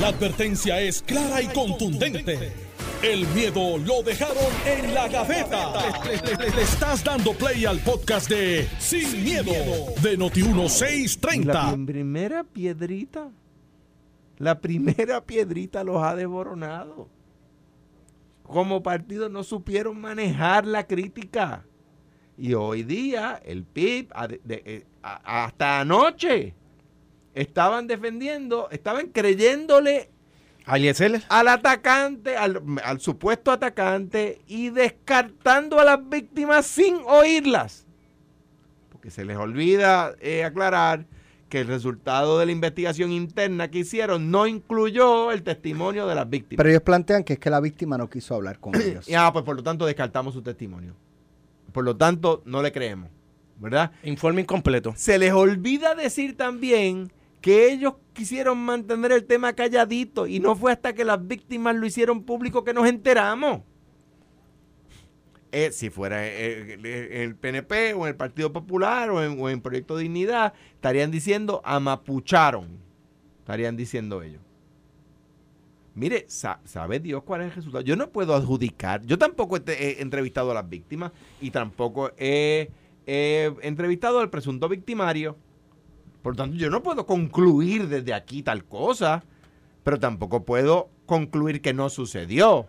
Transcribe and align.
La 0.00 0.08
advertencia 0.08 0.80
es 0.80 1.02
clara 1.02 1.40
y 1.40 1.46
contundente. 1.46 2.52
El 3.00 3.28
miedo 3.28 3.78
lo 3.78 4.02
dejaron 4.02 4.52
en 4.66 4.92
la 4.92 5.06
gaveta. 5.06 5.72
Le, 6.04 6.62
estás 6.62 7.04
dando 7.04 7.32
play 7.32 7.64
al 7.64 7.78
podcast 7.78 8.28
de 8.28 8.66
Sin, 8.80 9.22
miedo, 9.22 9.52
de 10.02 10.18
Noti1630. 10.18 11.44
La 11.44 11.76
primera 11.86 12.42
piedrita, 12.42 13.30
la 14.38 14.60
primera 14.60 15.24
piedrita 15.24 15.84
los 15.84 16.02
ha 16.02 16.16
desboronado. 16.16 17.08
Como 18.42 18.82
partido 18.82 19.28
no 19.28 19.44
supieron 19.44 20.00
manejar 20.00 20.66
la 20.66 20.88
crítica. 20.88 21.66
Y 22.36 22.54
hoy 22.54 22.82
día 22.82 23.40
el 23.44 23.62
PIB, 23.64 24.08
eh, 24.48 24.86
hasta 25.02 25.80
anoche, 25.80 26.54
estaban 27.34 27.86
defendiendo, 27.86 28.68
estaban 28.70 29.08
creyéndole 29.08 30.10
al 31.28 31.48
atacante, 31.48 32.36
al, 32.36 33.00
supuesto 33.00 33.52
atacante 33.52 34.40
y 34.46 34.70
descartando 34.70 35.78
a 35.78 35.84
las 35.84 36.08
víctimas 36.08 36.66
sin 36.66 36.96
oírlas. 37.06 37.86
Porque 38.90 39.10
se 39.10 39.24
les 39.24 39.36
olvida 39.36 40.14
eh, 40.20 40.44
aclarar 40.44 41.06
que 41.50 41.60
el 41.60 41.66
resultado 41.66 42.38
de 42.38 42.46
la 42.46 42.52
investigación 42.52 43.12
interna 43.12 43.70
que 43.70 43.80
hicieron 43.80 44.30
no 44.30 44.46
incluyó 44.46 45.30
el 45.32 45.42
testimonio 45.42 46.06
de 46.06 46.14
las 46.14 46.28
víctimas. 46.28 46.56
Pero 46.56 46.70
ellos 46.70 46.82
plantean 46.82 47.24
que 47.24 47.34
es 47.34 47.38
que 47.38 47.50
la 47.50 47.60
víctima 47.60 47.98
no 47.98 48.08
quiso 48.08 48.34
hablar 48.34 48.58
con 48.58 48.74
ellos. 48.80 49.06
ah, 49.14 49.30
pues 49.32 49.44
por 49.44 49.56
lo 49.56 49.62
tanto 49.62 49.84
descartamos 49.84 50.32
su 50.32 50.42
testimonio. 50.42 50.94
Por 51.72 51.84
lo 51.84 51.96
tanto, 51.96 52.42
no 52.46 52.62
le 52.62 52.72
creemos. 52.72 53.10
¿Verdad? 53.58 53.92
Informe 54.02 54.40
incompleto. 54.40 54.94
Se 54.96 55.18
les 55.18 55.32
olvida 55.32 55.94
decir 55.94 56.36
también 56.36 57.12
que 57.44 57.70
ellos 57.70 57.96
quisieron 58.14 58.56
mantener 58.56 59.12
el 59.12 59.26
tema 59.26 59.52
calladito 59.52 60.26
y 60.26 60.40
no 60.40 60.56
fue 60.56 60.72
hasta 60.72 60.94
que 60.94 61.04
las 61.04 61.28
víctimas 61.28 61.76
lo 61.76 61.84
hicieron 61.84 62.22
público 62.22 62.64
que 62.64 62.72
nos 62.72 62.88
enteramos. 62.88 63.60
Eh, 65.52 65.70
si 65.70 65.90
fuera 65.90 66.26
eh, 66.26 66.78
eh, 66.82 67.22
el, 67.22 67.36
PNP 67.36 67.92
o 67.92 68.06
el 68.06 68.16
Partido 68.16 68.50
Popular 68.50 69.10
o 69.10 69.22
en, 69.22 69.38
o 69.38 69.62
Proyecto 69.62 69.98
Dignidad, 69.98 70.54
estarían 70.72 71.10
diciendo 71.10 71.60
amapucharon, 71.66 72.78
estarían 73.40 73.76
diciendo 73.76 74.22
ellos. 74.22 74.40
Mire, 75.94 76.24
sabe 76.28 76.98
Dios 76.98 77.24
cuál 77.24 77.42
es 77.42 77.48
el 77.48 77.56
resultado. 77.56 77.84
Yo 77.84 77.94
no 77.94 78.08
puedo 78.08 78.34
adjudicar, 78.34 79.04
yo 79.04 79.18
tampoco 79.18 79.58
he, 79.58 80.00
entrevistado 80.00 80.50
a 80.50 80.54
las 80.54 80.66
víctimas 80.66 81.12
y 81.42 81.50
tampoco 81.50 82.10
he 82.16 82.70
entrevistado 83.04 84.20
al 84.20 84.30
presunto 84.30 84.66
victimario. 84.66 85.36
Por 86.24 86.36
tanto, 86.36 86.56
yo 86.56 86.70
no 86.70 86.82
puedo 86.82 87.04
concluir 87.04 87.86
desde 87.86 88.14
aquí 88.14 88.42
tal 88.42 88.64
cosa, 88.64 89.22
pero 89.82 90.00
tampoco 90.00 90.46
puedo 90.46 90.88
concluir 91.04 91.60
que 91.60 91.74
no 91.74 91.90
sucedió. 91.90 92.66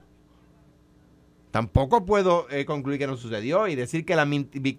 Tampoco 1.52 2.04
puedo 2.04 2.50
eh, 2.50 2.66
concluir 2.66 3.00
que 3.00 3.08
no 3.08 3.16
sucedió 3.16 3.70
y 3.70 3.76
decir 3.76 4.04
que 4.04 4.18
la, 4.18 4.28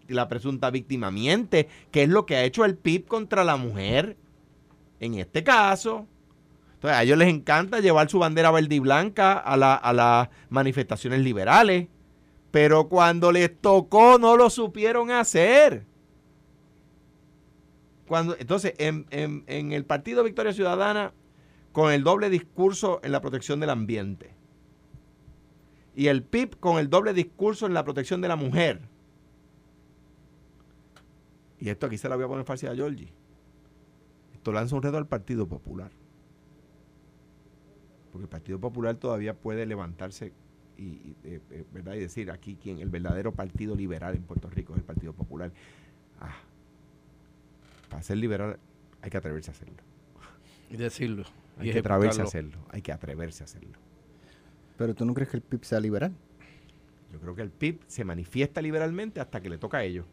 la, 0.08 0.28
presunta 0.28 0.70
víctima 0.70 1.10
miente, 1.10 1.68
que 1.90 2.02
es 2.02 2.10
lo 2.10 2.26
que 2.26 2.36
ha 2.36 2.44
hecho 2.44 2.66
el 2.66 2.76
PIB 2.76 3.06
contra 3.06 3.44
la 3.44 3.56
mujer 3.56 4.18
en 5.00 5.14
este 5.14 5.42
caso. 5.42 6.06
Entonces, 6.74 6.98
a 6.98 7.02
ellos 7.02 7.16
les 7.16 7.28
encanta 7.28 7.80
llevar 7.80 8.10
su 8.10 8.18
bandera 8.18 8.50
verde 8.50 8.74
y 8.74 8.80
blanca 8.80 9.38
a, 9.38 9.54
a 9.54 9.92
las 9.94 10.28
manifestaciones 10.50 11.20
liberales, 11.20 11.88
pero 12.50 12.88
cuando 12.88 13.32
les 13.32 13.58
tocó 13.58 14.18
no 14.18 14.36
lo 14.36 14.50
supieron 14.50 15.10
hacer. 15.10 15.86
Cuando, 18.06 18.36
entonces, 18.38 18.74
en, 18.78 19.06
el 19.46 19.84
Partido 19.84 20.22
Victoria 20.22 20.52
Ciudadana, 20.52 21.12
con 21.72 21.92
el 21.92 22.04
doble 22.04 22.30
discurso 22.30 23.00
en 23.02 23.12
la 23.12 23.20
protección 23.20 23.60
del 23.60 23.70
ambiente. 23.70 24.34
Y 25.94 26.08
el 26.08 26.22
PIB 26.22 26.58
con 26.58 26.78
el 26.78 26.88
doble 26.88 27.12
discurso 27.12 27.66
en 27.66 27.74
la 27.74 27.84
protección 27.84 28.20
de 28.20 28.28
la 28.28 28.36
mujer. 28.36 28.80
Y 31.58 31.68
esto 31.68 31.86
aquí 31.86 31.98
se 31.98 32.08
la 32.08 32.16
voy 32.16 32.26
a 32.26 32.28
poner 32.28 32.44
fácil 32.44 32.68
a 32.68 32.74
Giorgi. 32.74 33.08
Esto 34.34 34.52
lanza 34.52 34.76
un 34.76 34.82
reto 34.82 34.98
al 34.98 35.06
Partido 35.06 35.48
Popular. 35.48 35.90
Porque 38.12 38.24
el 38.24 38.28
Partido 38.28 38.60
Popular 38.60 38.96
todavía 38.96 39.34
puede 39.34 39.66
levantarse 39.66 40.32
y, 40.78 41.16
eh, 41.24 41.40
eh, 41.50 41.64
¿verdad? 41.72 41.94
y 41.94 42.00
decir 42.00 42.30
aquí 42.30 42.56
quién 42.62 42.78
el 42.80 42.90
verdadero 42.90 43.32
partido 43.32 43.74
liberal 43.74 44.14
en 44.14 44.22
Puerto 44.22 44.48
Rico 44.50 44.74
es 44.74 44.80
el 44.80 44.84
Partido 44.84 45.12
Popular. 45.12 45.52
Ah, 46.20 46.36
para 47.88 48.02
ser 48.02 48.18
liberal 48.18 48.58
hay 49.02 49.10
que 49.10 49.16
atreverse 49.16 49.50
a 49.50 49.54
hacerlo. 49.54 49.76
Y 50.70 50.76
decirlo. 50.76 51.24
Hay 51.58 51.72
que 51.72 51.78
atreverse 51.78 52.20
a 52.20 52.24
hacerlo. 52.24 52.58
Hay 52.70 52.82
que 52.82 52.92
atreverse 52.92 53.42
a 53.42 53.46
hacerlo. 53.46 53.78
Pero 54.76 54.94
tú 54.94 55.04
no 55.04 55.14
crees 55.14 55.30
que 55.30 55.36
el 55.38 55.42
PIB 55.42 55.64
sea 55.64 55.80
liberal? 55.80 56.12
Yo 57.12 57.20
creo 57.20 57.34
que 57.34 57.42
el 57.42 57.50
PIB 57.50 57.80
se 57.86 58.04
manifiesta 58.04 58.60
liberalmente 58.60 59.20
hasta 59.20 59.40
que 59.40 59.48
le 59.48 59.58
toca 59.58 59.78
a 59.78 59.84
ellos. 59.84 60.04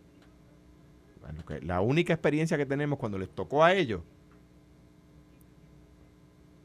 la 1.61 1.81
única 1.81 2.13
experiencia 2.13 2.57
que 2.57 2.65
tenemos 2.65 2.99
cuando 2.99 3.17
les 3.17 3.29
tocó 3.29 3.63
a 3.63 3.73
ellos 3.73 4.01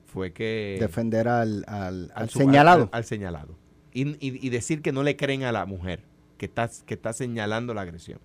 fue 0.07 0.33
que... 0.33 0.79
Defender 0.81 1.29
al, 1.29 1.65
señalado. 2.29 2.89
Al, 2.93 3.05
señalado. 3.05 3.57
Y, 3.93 4.49
decir 4.51 4.81
que 4.81 4.93
no 4.93 5.03
le 5.03 5.17
creen 5.17 5.43
a 5.43 5.53
la 5.53 5.67
mujer 5.67 6.05
que 6.37 6.47
está, 6.47 6.71
que 6.87 6.95
está 6.95 7.13
señalando 7.13 7.75
la 7.75 7.83
agresión. 7.83 8.21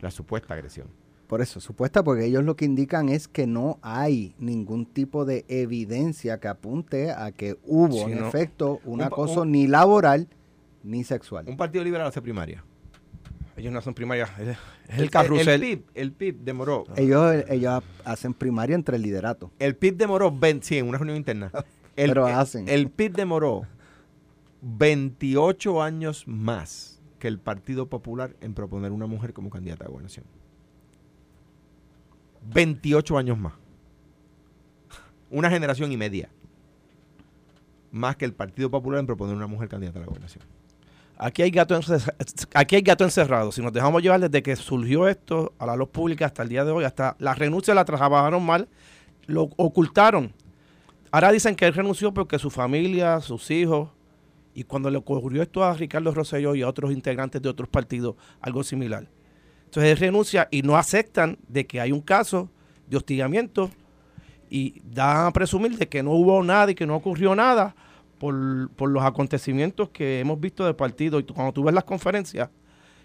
La 0.00 0.10
supuesta 0.10 0.54
agresión. 0.54 0.88
Por 1.28 1.42
eso, 1.42 1.60
supuesta, 1.60 2.02
porque 2.02 2.24
ellos 2.24 2.42
lo 2.42 2.56
que 2.56 2.64
indican 2.64 3.10
es 3.10 3.28
que 3.28 3.46
no 3.46 3.78
hay 3.82 4.34
ningún 4.38 4.86
tipo 4.86 5.26
de 5.26 5.44
evidencia 5.48 6.40
que 6.40 6.48
apunte 6.48 7.10
a 7.10 7.32
que 7.32 7.58
hubo, 7.64 8.08
en 8.08 8.24
efecto, 8.24 8.80
un, 8.84 9.02
acoso 9.02 9.44
ni 9.44 9.66
laboral 9.66 10.26
ni 10.82 11.04
sexual. 11.04 11.44
Un 11.46 11.58
partido 11.58 11.84
liberal 11.84 12.06
hace 12.06 12.22
primaria. 12.22 12.64
Ellos 13.58 13.70
no 13.70 13.78
hacen 13.78 13.92
primaria, 13.92 14.26
es, 14.38 14.98
el, 14.98 15.10
carrusel. 15.10 15.62
El, 15.62 15.76
PIB, 15.76 15.84
el 15.94 16.12
PIB 16.12 16.36
demoró. 16.44 16.84
Ellos, 16.96 17.44
ellos 17.50 17.82
hacen 18.06 18.32
primaria 18.32 18.74
entre 18.74 18.96
el 18.96 19.02
liderato. 19.02 19.50
El 19.58 19.76
PIB 19.76 19.98
demoró, 19.98 20.30
20, 20.30 20.66
sí, 20.66 20.78
en 20.78 20.88
una 20.88 20.96
reunión 20.96 21.18
interna. 21.18 21.52
El, 21.96 22.10
Pero 22.10 22.26
hacen. 22.26 22.68
El 22.68 22.90
PIB 22.90 23.12
demoró 23.16 23.66
28 24.62 25.82
años 25.82 26.28
más 26.28 27.02
que 27.18 27.26
el 27.26 27.40
Partido 27.40 27.88
Popular 27.88 28.36
en 28.40 28.54
proponer 28.54 28.92
una 28.92 29.06
mujer 29.06 29.32
como 29.32 29.50
candidata 29.50 29.84
a 29.84 29.88
gobernación. 29.88 30.24
28 32.42 33.18
años 33.18 33.38
más. 33.38 33.54
Una 35.30 35.50
generación 35.50 35.92
y 35.92 35.96
media. 35.96 36.30
Más 37.90 38.16
que 38.16 38.24
el 38.24 38.34
Partido 38.34 38.70
Popular 38.70 39.00
en 39.00 39.06
proponer 39.06 39.34
una 39.34 39.46
mujer 39.46 39.68
candidata 39.68 39.98
a 39.98 40.00
la 40.00 40.06
gobernación. 40.06 40.44
Aquí 41.20 41.42
hay 41.42 41.50
gato, 41.50 41.78
aquí 42.54 42.76
hay 42.76 42.82
gato 42.82 43.02
encerrado. 43.02 43.50
Si 43.50 43.60
nos 43.60 43.72
dejamos 43.72 44.02
llevar 44.02 44.20
desde 44.20 44.40
que 44.40 44.54
surgió 44.54 45.08
esto 45.08 45.52
a 45.58 45.66
la 45.66 45.74
luz 45.74 45.88
pública 45.88 46.26
hasta 46.26 46.44
el 46.44 46.48
día 46.48 46.64
de 46.64 46.70
hoy, 46.70 46.84
hasta 46.84 47.16
la 47.18 47.34
renuncia 47.34 47.74
la 47.74 47.84
trabajaron 47.84 48.44
mal, 48.46 48.68
lo 49.26 49.50
ocultaron. 49.56 50.32
Ahora 51.10 51.32
dicen 51.32 51.56
que 51.56 51.66
él 51.66 51.74
renunció 51.74 52.14
porque 52.14 52.38
su 52.38 52.50
familia, 52.50 53.20
sus 53.20 53.50
hijos, 53.50 53.88
y 54.54 54.64
cuando 54.64 54.90
le 54.90 54.98
ocurrió 54.98 55.42
esto 55.42 55.64
a 55.64 55.74
Ricardo 55.74 56.12
Rosselló 56.12 56.54
y 56.54 56.62
a 56.62 56.68
otros 56.68 56.92
integrantes 56.92 57.42
de 57.42 57.48
otros 57.48 57.68
partidos, 57.68 58.14
algo 58.40 58.62
similar. 58.62 59.08
Entonces 59.68 59.92
él 59.92 59.98
renuncia 59.98 60.48
y 60.50 60.62
no 60.62 60.78
aceptan 60.78 61.36
de 61.46 61.66
que 61.66 61.78
hay 61.78 61.92
un 61.92 62.00
caso 62.00 62.48
de 62.86 62.96
hostigamiento 62.96 63.70
y 64.48 64.80
dan 64.82 65.26
a 65.26 65.30
presumir 65.30 65.76
de 65.76 65.86
que 65.86 66.02
no 66.02 66.12
hubo 66.12 66.42
nada 66.42 66.70
y 66.70 66.74
que 66.74 66.86
no 66.86 66.96
ocurrió 66.96 67.34
nada 67.34 67.76
por, 68.18 68.34
los 68.34 69.04
acontecimientos 69.04 69.90
que 69.90 70.20
hemos 70.20 70.40
visto 70.40 70.64
del 70.64 70.74
partido. 70.74 71.18
Y 71.18 71.24
cuando 71.24 71.52
tú 71.52 71.64
ves 71.64 71.74
las 71.74 71.84
conferencias, 71.84 72.48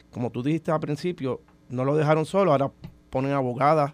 como 0.10 0.30
tú 0.30 0.42
dijiste 0.42 0.72
al 0.72 0.80
principio, 0.80 1.42
no 1.68 1.84
lo 1.84 1.98
dejaron 1.98 2.26
solo, 2.26 2.54
ahora 2.54 2.72
ponen 3.10 3.34
abogada 3.34 3.94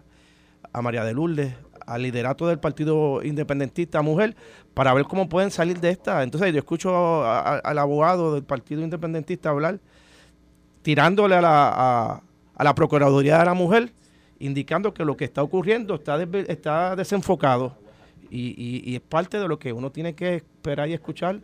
a 0.72 0.80
María 0.80 1.02
de 1.02 1.12
Lourdes, 1.12 1.52
al 1.84 2.02
liderato 2.02 2.46
del 2.46 2.60
Partido 2.60 3.20
Independentista 3.24 4.00
Mujer, 4.00 4.36
para 4.74 4.94
ver 4.94 5.06
cómo 5.06 5.28
pueden 5.28 5.50
salir 5.50 5.80
de 5.80 5.90
esta. 5.90 6.22
Entonces 6.22 6.52
yo 6.52 6.60
escucho 6.60 7.24
al 7.26 7.78
abogado 7.80 8.32
del 8.32 8.44
Partido 8.44 8.80
Independentista 8.80 9.50
hablar, 9.50 9.80
tirándole 10.82 11.34
a 11.34 11.40
la, 11.40 11.72
a 11.74 12.22
la 12.64 12.74
Procuraduría 12.74 13.38
de 13.38 13.44
la 13.44 13.54
Mujer, 13.54 13.92
indicando 14.38 14.92
que 14.92 15.04
lo 15.04 15.16
que 15.16 15.24
está 15.24 15.42
ocurriendo 15.42 15.94
está, 15.94 16.22
está 16.48 16.96
desenfocado 16.96 17.76
y, 18.30 18.94
es 18.94 19.00
parte 19.00 19.38
de 19.38 19.48
lo 19.48 19.58
que 19.58 19.72
uno 19.72 19.90
tiene 19.90 20.14
que 20.14 20.36
esperar 20.36 20.88
y 20.88 20.94
escuchar 20.94 21.40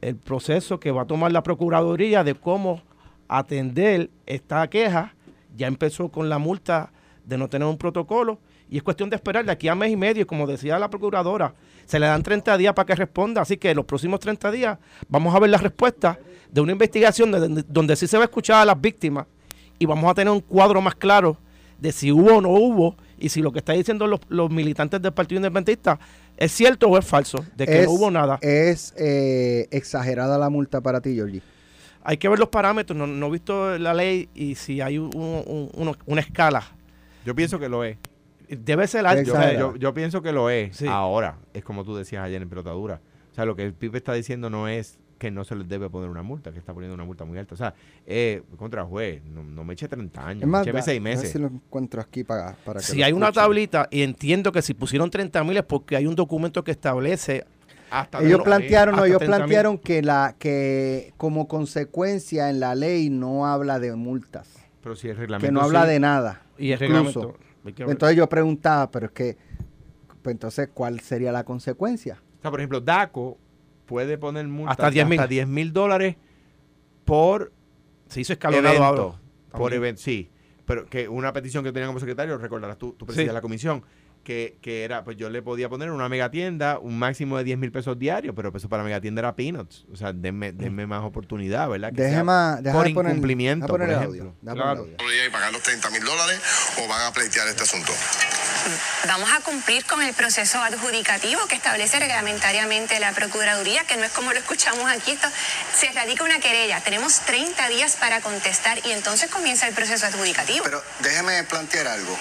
el 0.00 0.16
proceso 0.16 0.78
que 0.78 0.90
va 0.90 1.02
a 1.02 1.06
tomar 1.06 1.32
la 1.32 1.42
Procuraduría 1.42 2.22
de 2.24 2.34
cómo 2.34 2.82
atender 3.26 4.10
esta 4.26 4.68
queja. 4.68 5.14
Ya 5.56 5.66
empezó 5.66 6.08
con 6.08 6.28
la 6.28 6.38
multa 6.38 6.92
de 7.24 7.36
no 7.36 7.48
tener 7.48 7.66
un 7.66 7.76
protocolo 7.76 8.38
y 8.70 8.76
es 8.76 8.82
cuestión 8.82 9.10
de 9.10 9.16
esperar 9.16 9.44
de 9.44 9.52
aquí 9.52 9.66
a 9.68 9.74
mes 9.74 9.90
y 9.90 9.96
medio, 9.96 10.26
como 10.26 10.46
decía 10.46 10.78
la 10.78 10.88
Procuradora, 10.88 11.54
se 11.84 11.98
le 11.98 12.06
dan 12.06 12.22
30 12.22 12.56
días 12.58 12.74
para 12.74 12.86
que 12.86 12.94
responda, 12.94 13.40
así 13.40 13.56
que 13.56 13.74
los 13.74 13.84
próximos 13.84 14.20
30 14.20 14.50
días 14.50 14.78
vamos 15.08 15.34
a 15.34 15.38
ver 15.38 15.50
la 15.50 15.58
respuesta 15.58 16.18
de 16.50 16.60
una 16.60 16.72
investigación 16.72 17.30
donde, 17.30 17.64
donde 17.66 17.96
sí 17.96 18.06
se 18.06 18.16
va 18.18 18.24
a 18.24 18.26
escuchar 18.26 18.62
a 18.62 18.64
las 18.66 18.80
víctimas 18.80 19.26
y 19.78 19.86
vamos 19.86 20.10
a 20.10 20.14
tener 20.14 20.32
un 20.32 20.40
cuadro 20.40 20.80
más 20.80 20.94
claro 20.94 21.36
de 21.78 21.92
si 21.92 22.10
hubo 22.10 22.36
o 22.36 22.40
no 22.40 22.50
hubo 22.50 22.96
y 23.18 23.28
si 23.28 23.42
lo 23.42 23.52
que 23.52 23.60
están 23.60 23.76
diciendo 23.76 24.06
los, 24.28 24.50
militantes 24.50 25.00
del 25.02 25.12
Partido 25.12 25.38
Independentista 25.38 25.98
¿Es 26.36 26.52
cierto 26.52 26.88
o 26.88 26.96
es 26.96 27.04
falso 27.04 27.44
de 27.56 27.66
que 27.66 27.82
no 27.82 27.90
hubo 27.90 28.10
nada? 28.12 28.38
¿Es 28.42 28.94
eh, 28.96 29.66
exagerada 29.72 30.38
la 30.38 30.48
multa 30.48 30.80
para 30.80 31.00
ti, 31.00 31.14
Georgie? 31.14 31.42
Hay 32.04 32.16
que 32.16 32.28
ver 32.28 32.38
los 32.38 32.48
parámetros. 32.48 32.96
No, 32.96 33.26
he 33.26 33.30
visto 33.30 33.76
la 33.76 33.92
ley 33.92 34.28
y 34.34 34.54
si 34.54 34.80
hay 34.80 34.98
una 34.98 36.20
escala. 36.20 36.62
Yo 37.24 37.34
pienso 37.34 37.58
que 37.58 37.68
lo 37.68 37.82
es. 37.82 37.98
Debe 38.48 38.86
ser 38.86 39.04
alto. 39.04 39.34
Yo, 39.52 39.74
yo, 39.74 39.92
pienso 39.92 40.22
que 40.22 40.30
lo 40.30 40.48
es. 40.48 40.80
Ahora, 40.82 41.38
es 41.52 41.64
como 41.64 41.84
tú 41.84 41.96
decías 41.96 42.22
ayer 42.22 42.40
en 42.40 42.48
pelotadura. 42.48 43.00
O 43.32 43.34
sea, 43.34 43.44
lo 43.44 43.56
que 43.56 43.64
el 43.64 43.74
Pipe 43.74 43.98
está 43.98 44.12
diciendo 44.12 44.48
no 44.48 44.68
es 44.68 45.00
que 45.18 45.30
no 45.30 45.44
se 45.44 45.56
les 45.56 45.68
debe 45.68 45.90
poner 45.90 46.08
una 46.08 46.22
multa, 46.22 46.52
que 46.52 46.58
está 46.58 46.72
poniendo 46.72 46.94
una 46.94 47.04
multa 47.04 47.24
muy 47.24 47.38
alta. 47.38 47.54
O 47.54 47.58
sea, 47.58 47.74
eh, 48.06 48.42
contra 48.56 48.84
juez, 48.84 49.22
no, 49.24 49.64
me 49.64 49.74
eche 49.74 49.88
30 49.88 50.26
años, 50.26 50.48
me 50.48 50.60
eche 50.60 50.82
6 50.82 51.00
meses. 51.00 51.32
si 51.32 51.38
lo 51.38 51.48
encuentro 51.48 52.00
aquí 52.00 52.24
para, 52.24 52.54
para 52.64 52.80
que 52.80 52.86
Si 52.86 53.02
hay 53.02 53.12
una 53.12 53.32
tablita, 53.32 53.88
y 53.90 54.02
entiendo 54.02 54.52
que 54.52 54.62
si 54.62 54.74
pusieron 54.74 55.10
30 55.10 55.42
mil 55.44 55.56
es 55.56 55.64
porque 55.64 55.96
hay 55.96 56.06
un 56.06 56.14
documento 56.14 56.62
que 56.64 56.70
establece 56.70 57.44
hasta 57.90 58.22
ellos 58.22 58.42
plantearon, 58.42 58.96
no, 58.96 59.04
ellos 59.04 59.22
plantearon 59.22 59.78
que 59.78 60.02
la 60.02 60.34
que 60.38 61.14
como 61.16 61.48
consecuencia 61.48 62.50
en 62.50 62.60
la 62.60 62.74
ley 62.74 63.08
no 63.08 63.46
habla 63.46 63.78
de 63.78 63.94
multas. 63.96 64.48
Pero 64.82 64.94
si 64.94 65.08
el 65.08 65.16
reglamento 65.16 65.46
que 65.46 65.52
no 65.52 65.62
habla 65.62 65.86
de 65.86 65.98
nada. 65.98 66.42
Y 66.58 66.72
el 66.72 66.78
reglamento. 66.78 67.36
Entonces 67.64 68.16
yo 68.16 68.28
preguntaba, 68.28 68.90
pero 68.90 69.06
es 69.06 69.12
que 69.12 69.36
pues 70.22 70.34
entonces 70.34 70.68
¿cuál 70.72 71.00
sería 71.00 71.32
la 71.32 71.44
consecuencia? 71.44 72.20
O 72.38 72.42
sea, 72.42 72.50
por 72.50 72.60
ejemplo, 72.60 72.80
DACO 72.80 73.38
puede 73.88 74.18
poner 74.18 74.46
multas 74.46 74.78
hasta 74.78 75.26
10 75.26 75.48
mil 75.48 75.72
dólares 75.72 76.16
por 77.04 77.52
se 78.06 78.20
hizo 78.20 78.34
escalonado 78.34 79.18
por 79.50 79.72
evento, 79.72 80.00
sí. 80.00 80.30
Pero 80.66 80.86
que 80.86 81.08
una 81.08 81.32
petición 81.32 81.64
que 81.64 81.72
tenía 81.72 81.86
como 81.86 81.98
secretario, 81.98 82.36
recordarás 82.36 82.76
tú, 82.76 82.92
tú 82.92 83.06
presidías 83.06 83.32
la 83.32 83.40
comisión, 83.40 83.82
que, 84.22 84.58
que, 84.60 84.84
era, 84.84 85.02
pues 85.04 85.16
yo 85.16 85.30
le 85.30 85.40
podía 85.40 85.70
poner 85.70 85.88
en 85.88 85.94
una 85.94 86.10
megatienda 86.10 86.78
un 86.78 86.98
máximo 86.98 87.38
de 87.38 87.44
10 87.44 87.58
mil 87.58 87.72
pesos 87.72 87.98
diarios, 87.98 88.34
pero 88.36 88.52
eso 88.54 88.68
para 88.68 88.82
megatienda 88.82 89.20
era 89.20 89.34
peanuts. 89.34 89.86
O 89.90 89.96
sea, 89.96 90.12
denme, 90.12 90.52
denme 90.52 90.86
más 90.86 91.02
oportunidad, 91.02 91.70
¿verdad? 91.70 91.94
Que 91.94 92.02
deje 92.02 92.22
más, 92.22 92.60
por 92.60 92.86
incumplimiento, 92.86 93.66
por 93.66 93.80
ejemplo. 93.80 94.34
Claro. 94.44 94.86
y 94.86 95.30
pagar 95.30 95.50
los 95.50 95.62
30 95.62 95.90
mil 95.90 96.04
dólares 96.04 96.40
o 96.84 96.88
van 96.88 97.06
a 97.06 97.12
pleitear 97.14 97.48
este 97.48 97.62
asunto? 97.62 97.92
Vamos 99.06 99.30
a 99.32 99.40
cumplir 99.40 99.84
con 99.84 100.02
el 100.02 100.14
proceso 100.14 100.62
adjudicativo 100.62 101.46
que 101.46 101.54
establece 101.54 101.98
reglamentariamente 101.98 102.98
la 103.00 103.12
Procuraduría, 103.12 103.84
que 103.84 103.96
no 103.96 104.04
es 104.04 104.12
como 104.12 104.32
lo 104.32 104.38
escuchamos 104.38 104.90
aquí, 104.90 105.12
esto, 105.12 105.28
se 105.78 105.90
radica 105.92 106.24
una 106.24 106.40
querella. 106.40 106.80
Tenemos 106.80 107.20
30 107.20 107.68
días 107.68 107.96
para 107.96 108.20
contestar 108.20 108.84
y 108.86 108.92
entonces 108.92 109.30
comienza 109.30 109.66
el 109.66 109.74
proceso 109.74 110.06
adjudicativo. 110.06 110.64
Pero 110.64 110.82
déjeme 111.00 111.42
plantear 111.44 111.86
algo. 111.86 112.18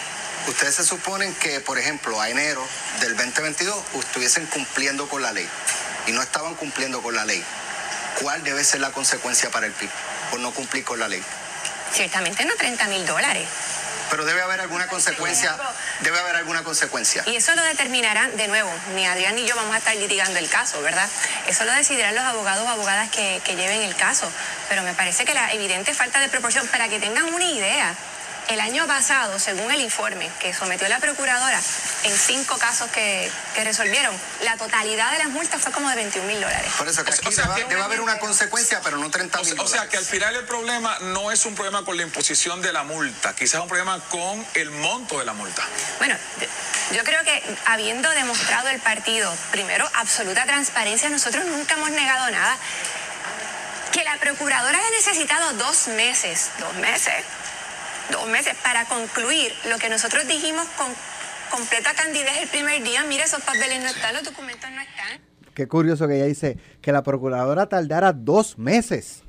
Ustedes 0.48 0.76
se 0.76 0.84
suponen 0.86 1.34
que, 1.36 1.60
por 1.60 1.78
ejemplo, 1.78 2.22
a 2.22 2.30
enero 2.30 2.66
del 3.02 3.18
2022 3.18 3.76
estuviesen 4.00 4.46
cumpliendo 4.46 5.10
con 5.10 5.22
la 5.22 5.34
ley 5.34 5.48
y 6.08 6.12
no 6.12 6.22
estaban 6.22 6.56
cumpliendo 6.56 7.02
con 7.02 7.16
la 7.16 7.26
ley. 7.26 7.44
¿Cuál 8.22 8.44
debe 8.44 8.64
ser 8.64 8.80
la 8.80 8.92
consecuencia 8.92 9.52
para 9.52 9.68
el 9.68 9.74
PIB 9.74 9.90
por 10.32 10.40
no 10.40 10.52
cumplir 10.52 10.84
con 10.84 11.00
la 11.00 11.08
ley? 11.08 11.22
Ciertamente 11.92 12.46
no 12.46 12.56
30 12.56 12.88
mil 12.88 13.06
dólares. 13.06 13.48
Pero 14.10 14.26
debe 14.26 14.42
haber 14.42 14.62
alguna 14.62 14.88
consecuencia, 14.88 15.56
debe 16.02 16.20
haber 16.20 16.36
alguna 16.38 16.64
consecuencia. 16.64 17.24
Y 17.26 17.36
eso 17.36 17.54
lo 17.56 17.62
determinarán, 17.64 18.36
de 18.38 18.48
nuevo, 18.48 18.72
ni 18.96 19.06
Adrián 19.06 19.36
ni 19.36 19.46
yo 19.46 19.56
vamos 19.56 19.76
a 19.76 19.80
estar 19.80 19.96
litigando 19.96 20.40
el 20.40 20.50
caso, 20.50 20.82
¿verdad? 20.82 21.08
Eso 21.48 21.66
lo 21.66 21.74
decidirán 21.74 22.16
los 22.16 22.24
abogados 22.24 22.66
o 22.66 22.70
abogadas 22.70 23.10
que, 23.10 23.42
que 23.44 23.56
lleven 23.56 23.82
el 23.82 23.96
caso. 23.96 24.32
Pero 24.70 24.84
me 24.84 24.94
parece 24.94 25.26
que 25.26 25.34
la 25.34 25.52
evidente 25.54 25.94
falta 25.94 26.20
de 26.20 26.30
proporción, 26.30 26.68
para 26.68 26.88
que 26.88 27.00
tengan 27.00 27.34
una 27.34 27.46
idea, 27.46 27.96
el 28.50 28.60
año 28.62 28.88
pasado, 28.88 29.40
según 29.40 29.72
el 29.72 29.82
informe 29.82 30.30
que 30.40 30.54
sometió 30.54 30.88
la 30.88 31.00
procuradora, 31.00 31.60
en 32.04 32.18
cinco 32.18 32.58
casos 32.58 32.90
que, 32.92 33.30
resolvieron, 33.64 34.16
la 34.44 34.56
totalidad 34.56 35.12
de 35.12 35.18
las 35.20 35.30
multas 35.30 35.62
fue 35.62 35.72
como 35.72 35.90
de 35.90 35.96
21 35.96 36.28
mil 36.28 36.40
dólares. 36.40 36.72
Por 36.78 36.88
eso 36.88 37.04
que 37.04 37.12
aquí 37.12 37.36
debe, 37.68 37.82
haber 37.82 38.02
una 38.02 38.20
consecuencia, 38.20 38.80
pero 38.82 38.98
no 38.98 39.10
30 39.10 39.42
mil. 39.42 39.60
O, 39.60 39.68
sea 39.68 39.90
que 39.90 39.98
al 39.98 40.06
final 40.06 40.36
el 40.36 40.46
problema 40.46 40.98
no 41.00 41.32
es 41.32 41.46
un 41.46 41.56
problema 41.56 41.84
con 41.84 41.98
la 41.98 42.04
imposición 42.04 42.62
de 42.62 42.72
la 42.72 42.84
multa, 42.84 43.34
quizás 43.36 43.56
es 43.56 43.62
un 43.62 43.68
problema 43.68 44.00
con 44.10 44.46
el 44.54 44.72
monto 44.72 45.20
de 45.20 45.26
la 45.26 45.34
multa. 45.34 45.64
Bueno, 45.98 46.16
yo 46.94 47.04
creo 47.04 47.24
que 47.24 47.44
habiendo 47.66 48.10
demostrado 48.12 48.70
el 48.70 48.80
partido, 48.80 49.34
primero, 49.52 49.90
absoluta 49.96 50.46
transparencia, 50.46 51.10
nosotros 51.10 51.46
nunca 51.46 51.76
hemos 51.76 51.92
negado 51.92 52.30
nada. 52.32 52.58
Que 53.92 54.04
la 54.04 54.18
procuradora 54.18 54.78
haya 54.78 54.92
necesitado 54.92 55.54
dos 55.54 55.88
meses, 55.88 56.52
dos 56.60 56.74
meses, 56.76 57.26
dos 58.12 58.28
meses 58.30 58.56
para 58.64 58.86
concluir 58.86 59.52
lo 59.70 59.78
que 59.78 59.90
nosotros 59.90 60.28
dijimos 60.28 60.66
con 60.78 60.88
completa 61.52 61.94
candidez 61.94 62.44
el 62.44 62.50
primer 62.50 62.84
día. 62.84 63.04
Mira, 63.08 63.26
esos 63.26 63.42
papeles 63.42 63.80
no 63.82 63.88
están, 63.88 64.14
los 64.14 64.24
documentos 64.24 64.70
no 64.72 64.82
están. 64.82 65.22
Qué 65.54 65.68
curioso 65.68 66.08
que 66.08 66.16
ella 66.16 66.26
dice 66.26 66.58
que 66.82 66.92
la 66.92 67.04
procuradora 67.04 67.68
tardara 67.68 68.14
dos 68.14 68.58
meses. 68.58 69.24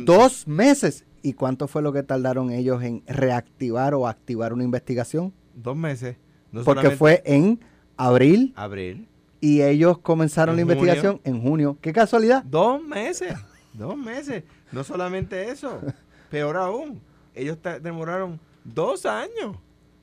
Dos 0.00 0.46
meses. 0.46 1.04
¿Y 1.22 1.34
cuánto 1.34 1.68
fue 1.68 1.82
lo 1.82 1.92
que 1.92 2.02
tardaron 2.02 2.50
ellos 2.50 2.82
en 2.82 3.02
reactivar 3.06 3.94
o 3.94 4.06
activar 4.06 4.52
una 4.52 4.64
investigación? 4.64 5.32
Dos 5.54 5.76
meses. 5.76 6.16
Porque 6.64 6.90
fue 6.90 7.22
en 7.24 7.60
abril. 7.96 8.52
Abril. 8.56 9.08
Y 9.40 9.62
ellos 9.62 9.98
comenzaron 9.98 10.56
la 10.56 10.62
investigación 10.62 11.20
en 11.24 11.40
junio. 11.40 11.78
¿Qué 11.80 11.92
casualidad? 11.92 12.42
Dos 12.44 12.82
meses. 12.82 13.34
Dos 13.72 13.96
meses. 13.96 14.44
No 14.72 14.82
solamente 14.82 15.50
eso. 15.50 15.80
Peor 16.30 16.56
aún 16.56 17.00
ellos 17.38 17.58
demoraron 17.82 18.40
dos 18.64 19.06
años 19.06 19.56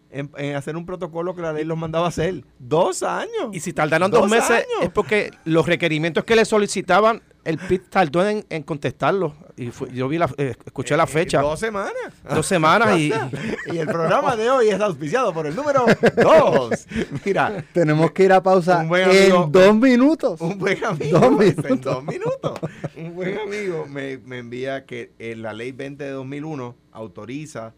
en, 0.09 0.55
hacer 0.55 0.75
un 0.77 0.85
protocolo 0.85 1.35
que 1.35 1.41
la 1.41 1.53
ley 1.53 1.65
los 1.65 1.77
mandaba 1.77 2.05
a 2.05 2.09
hacer. 2.09 2.43
Dos 2.59 3.03
años. 3.03 3.49
Y 3.53 3.59
si 3.59 3.73
tardaron 3.73 4.11
dos, 4.11 4.29
meses 4.29 4.65
es 4.81 4.89
porque 4.89 5.31
los 5.43 5.65
requerimientos 5.65 6.23
que 6.23 6.35
le 6.35 6.45
solicitaban, 6.45 7.21
el 7.43 7.57
PIT 7.57 7.89
tardó 7.89 8.27
en, 8.27 8.45
en 8.49 8.63
contestarlos. 8.63 9.33
Y 9.57 9.71
yo 9.93 10.07
vi 10.07 10.17
la, 10.17 10.29
eh, 10.37 10.55
escuché 10.65 10.97
la 10.97 11.03
eh, 11.03 11.07
fecha. 11.07 11.41
dos 11.41 11.59
semanas. 11.59 11.93
Dos 12.29 12.45
semanas 12.45 12.97
y... 12.97 13.13
y 13.71 13.77
el 13.77 13.87
programa 13.87 14.35
de 14.35 14.49
hoy 14.49 14.69
es 14.69 14.79
auspiciado 14.81 15.33
por 15.33 15.47
el 15.47 15.55
número 15.55 15.85
dos. 16.15 16.87
Mira. 17.25 17.63
Tenemos 17.73 18.11
que 18.11 18.23
ir 18.23 18.33
a 18.33 18.41
pausa 18.41 18.83
en 18.83 19.51
dos 19.51 19.75
minutos. 19.75 20.41
Un 20.41 20.57
buen 20.57 20.83
amigo. 20.83 21.19
Dos 21.19 21.31
minutos. 21.31 21.65
En 21.65 21.81
dos 21.81 22.03
minutos. 22.03 22.59
un 22.97 23.15
buen 23.15 23.37
amigo 23.37 23.85
me, 23.87 24.17
me 24.17 24.39
envía 24.39 24.85
que 24.85 25.13
en 25.19 25.41
la 25.41 25.53
ley 25.53 25.71
20 25.71 26.03
de 26.03 26.09
2001 26.11 26.75
autoriza 26.91 27.73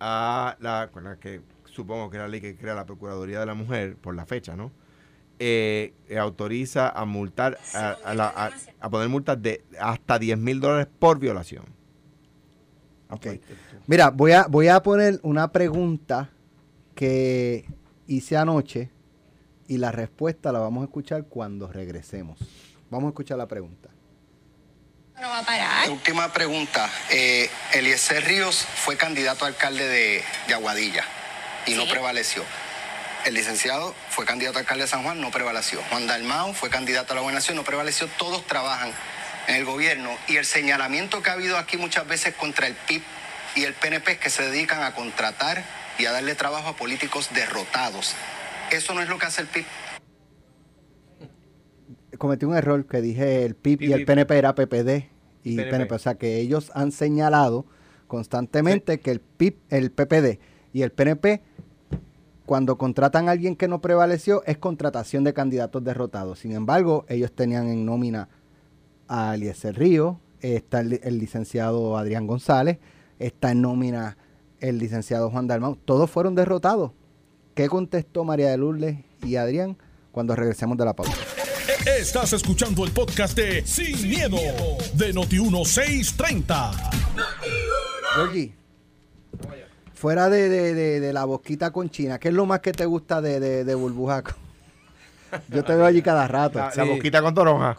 a 0.00 0.56
la, 0.60 0.90
que 1.20 1.40
supongo 1.76 2.10
que 2.10 2.16
es 2.16 2.22
la 2.22 2.28
ley 2.28 2.40
que 2.40 2.56
crea 2.56 2.74
la 2.74 2.86
Procuraduría 2.86 3.38
de 3.38 3.46
la 3.46 3.54
Mujer, 3.54 3.96
por 3.96 4.16
la 4.16 4.26
fecha, 4.26 4.56
¿no? 4.56 4.72
Eh, 5.38 5.92
autoriza 6.18 6.88
a 6.88 7.04
multar, 7.04 7.58
a, 7.74 8.50
a, 8.80 8.90
poner 8.90 9.08
multas 9.10 9.40
de 9.40 9.62
hasta 9.78 10.18
10 10.18 10.38
mil 10.38 10.60
dólares 10.60 10.88
por 10.98 11.18
violación. 11.18 11.64
Okay. 13.10 13.40
Mira, 13.86 14.08
voy 14.08 14.32
a, 14.32 14.46
voy 14.46 14.68
a 14.68 14.82
poner 14.82 15.20
una 15.22 15.52
pregunta 15.52 16.30
que 16.94 17.66
hice 18.06 18.36
anoche 18.36 18.90
y 19.68 19.76
la 19.76 19.92
respuesta 19.92 20.50
la 20.52 20.58
vamos 20.58 20.82
a 20.82 20.84
escuchar 20.86 21.24
cuando 21.24 21.70
regresemos. 21.70 22.38
Vamos 22.90 23.08
a 23.08 23.10
escuchar 23.10 23.36
la 23.36 23.46
pregunta. 23.46 23.90
No 25.20 25.28
va 25.28 25.40
a 25.40 25.44
parar. 25.44 25.90
Última 25.90 26.32
pregunta. 26.32 26.90
Eh, 27.10 27.48
Eliezer 27.74 28.24
Ríos 28.24 28.56
fue 28.56 28.96
candidato 28.96 29.44
a 29.44 29.48
alcalde 29.48 29.86
de, 29.86 30.22
Aguadilla 30.54 31.04
y 31.66 31.74
no 31.74 31.86
prevaleció. 31.86 32.42
El 33.24 33.34
licenciado 33.34 33.94
fue 34.08 34.24
candidato 34.24 34.58
a 34.58 34.60
alcalde 34.60 34.84
de 34.84 34.88
San 34.88 35.02
Juan, 35.02 35.20
no 35.20 35.30
prevaleció. 35.30 35.80
Juan 35.90 36.06
Dalmao 36.06 36.54
fue 36.54 36.70
candidato 36.70 37.12
a 37.12 37.16
la 37.16 37.22
gobernación, 37.22 37.56
no 37.56 37.64
prevaleció. 37.64 38.08
Todos 38.18 38.46
trabajan 38.46 38.92
en 39.48 39.56
el 39.56 39.64
gobierno 39.64 40.10
y 40.28 40.36
el 40.36 40.44
señalamiento 40.44 41.22
que 41.22 41.30
ha 41.30 41.32
habido 41.32 41.58
aquí 41.58 41.76
muchas 41.76 42.06
veces 42.06 42.34
contra 42.34 42.66
el 42.66 42.74
PIB 42.74 43.02
y 43.56 43.64
el 43.64 43.74
PNP 43.74 44.12
es 44.12 44.18
que 44.18 44.30
se 44.30 44.48
dedican 44.48 44.82
a 44.82 44.94
contratar 44.94 45.64
y 45.98 46.06
a 46.06 46.12
darle 46.12 46.34
trabajo 46.34 46.68
a 46.68 46.76
políticos 46.76 47.30
derrotados. 47.34 48.14
Eso 48.70 48.94
no 48.94 49.02
es 49.02 49.08
lo 49.08 49.18
que 49.18 49.26
hace 49.26 49.42
el 49.42 49.48
PIB 49.48 49.66
cometí 52.16 52.44
un 52.44 52.56
error 52.56 52.86
que 52.86 53.00
dije 53.00 53.44
el 53.44 53.54
PIB 53.54 53.82
y 53.82 53.92
el 53.92 54.04
PNP 54.04 54.36
era 54.36 54.54
PPD 54.54 55.08
y 55.42 55.56
PNP. 55.56 55.94
O 55.94 55.98
sea 55.98 56.16
que 56.16 56.38
ellos 56.38 56.70
han 56.74 56.92
señalado 56.92 57.66
constantemente 58.06 59.00
que 59.00 59.10
el 59.10 59.20
PIB, 59.20 59.56
el 59.70 59.90
PPD 59.90 60.38
y 60.72 60.82
el 60.82 60.92
PNP, 60.92 61.42
cuando 62.46 62.78
contratan 62.78 63.28
a 63.28 63.32
alguien 63.32 63.56
que 63.56 63.68
no 63.68 63.80
prevaleció, 63.80 64.42
es 64.46 64.56
contratación 64.56 65.24
de 65.24 65.34
candidatos 65.34 65.82
derrotados. 65.82 66.38
Sin 66.38 66.52
embargo, 66.52 67.04
ellos 67.08 67.32
tenían 67.32 67.68
en 67.68 67.84
nómina 67.84 68.28
a 69.08 69.34
Eliezer 69.34 69.76
Río, 69.76 70.20
está 70.40 70.80
el, 70.80 71.18
licenciado 71.18 71.98
Adrián 71.98 72.26
González, 72.26 72.78
está 73.18 73.50
en 73.50 73.62
nómina 73.62 74.16
el 74.60 74.78
licenciado 74.78 75.28
Juan 75.30 75.48
Dalmau. 75.48 75.76
Todos 75.76 76.08
fueron 76.08 76.36
derrotados. 76.36 76.92
¿Qué 77.54 77.68
contestó 77.68 78.24
María 78.24 78.50
de 78.50 78.58
Lourdes 78.58 78.98
y 79.22 79.36
Adrián 79.36 79.76
cuando 80.12 80.36
regresemos 80.36 80.78
de 80.78 80.84
la 80.84 80.94
pausa? 80.94 81.12
Estás 81.98 82.32
escuchando 82.32 82.84
el 82.84 82.92
podcast 82.92 83.36
de 83.36 83.66
Sin, 83.66 84.08
miedo, 84.08 84.36
de 84.94 85.12
Noti1630. 85.12 86.70
Georgie, 88.14 88.54
fuera 89.96 90.28
de, 90.28 91.10
la 91.12 91.24
boquita 91.24 91.70
con 91.72 91.90
China, 91.90 92.18
¿qué 92.20 92.28
es 92.28 92.34
lo 92.34 92.46
más 92.46 92.60
que 92.60 92.70
te 92.72 92.84
gusta 92.84 93.20
de, 93.20 93.40
de, 93.64 93.74
burbuja? 93.74 94.22
Yo 95.48 95.64
te 95.64 95.74
veo 95.74 95.84
allí 95.84 96.02
cada 96.02 96.28
rato. 96.28 96.58
La, 96.60 96.70
la 96.76 96.84
boquita 96.84 97.20
con 97.20 97.34
toronja. 97.34 97.74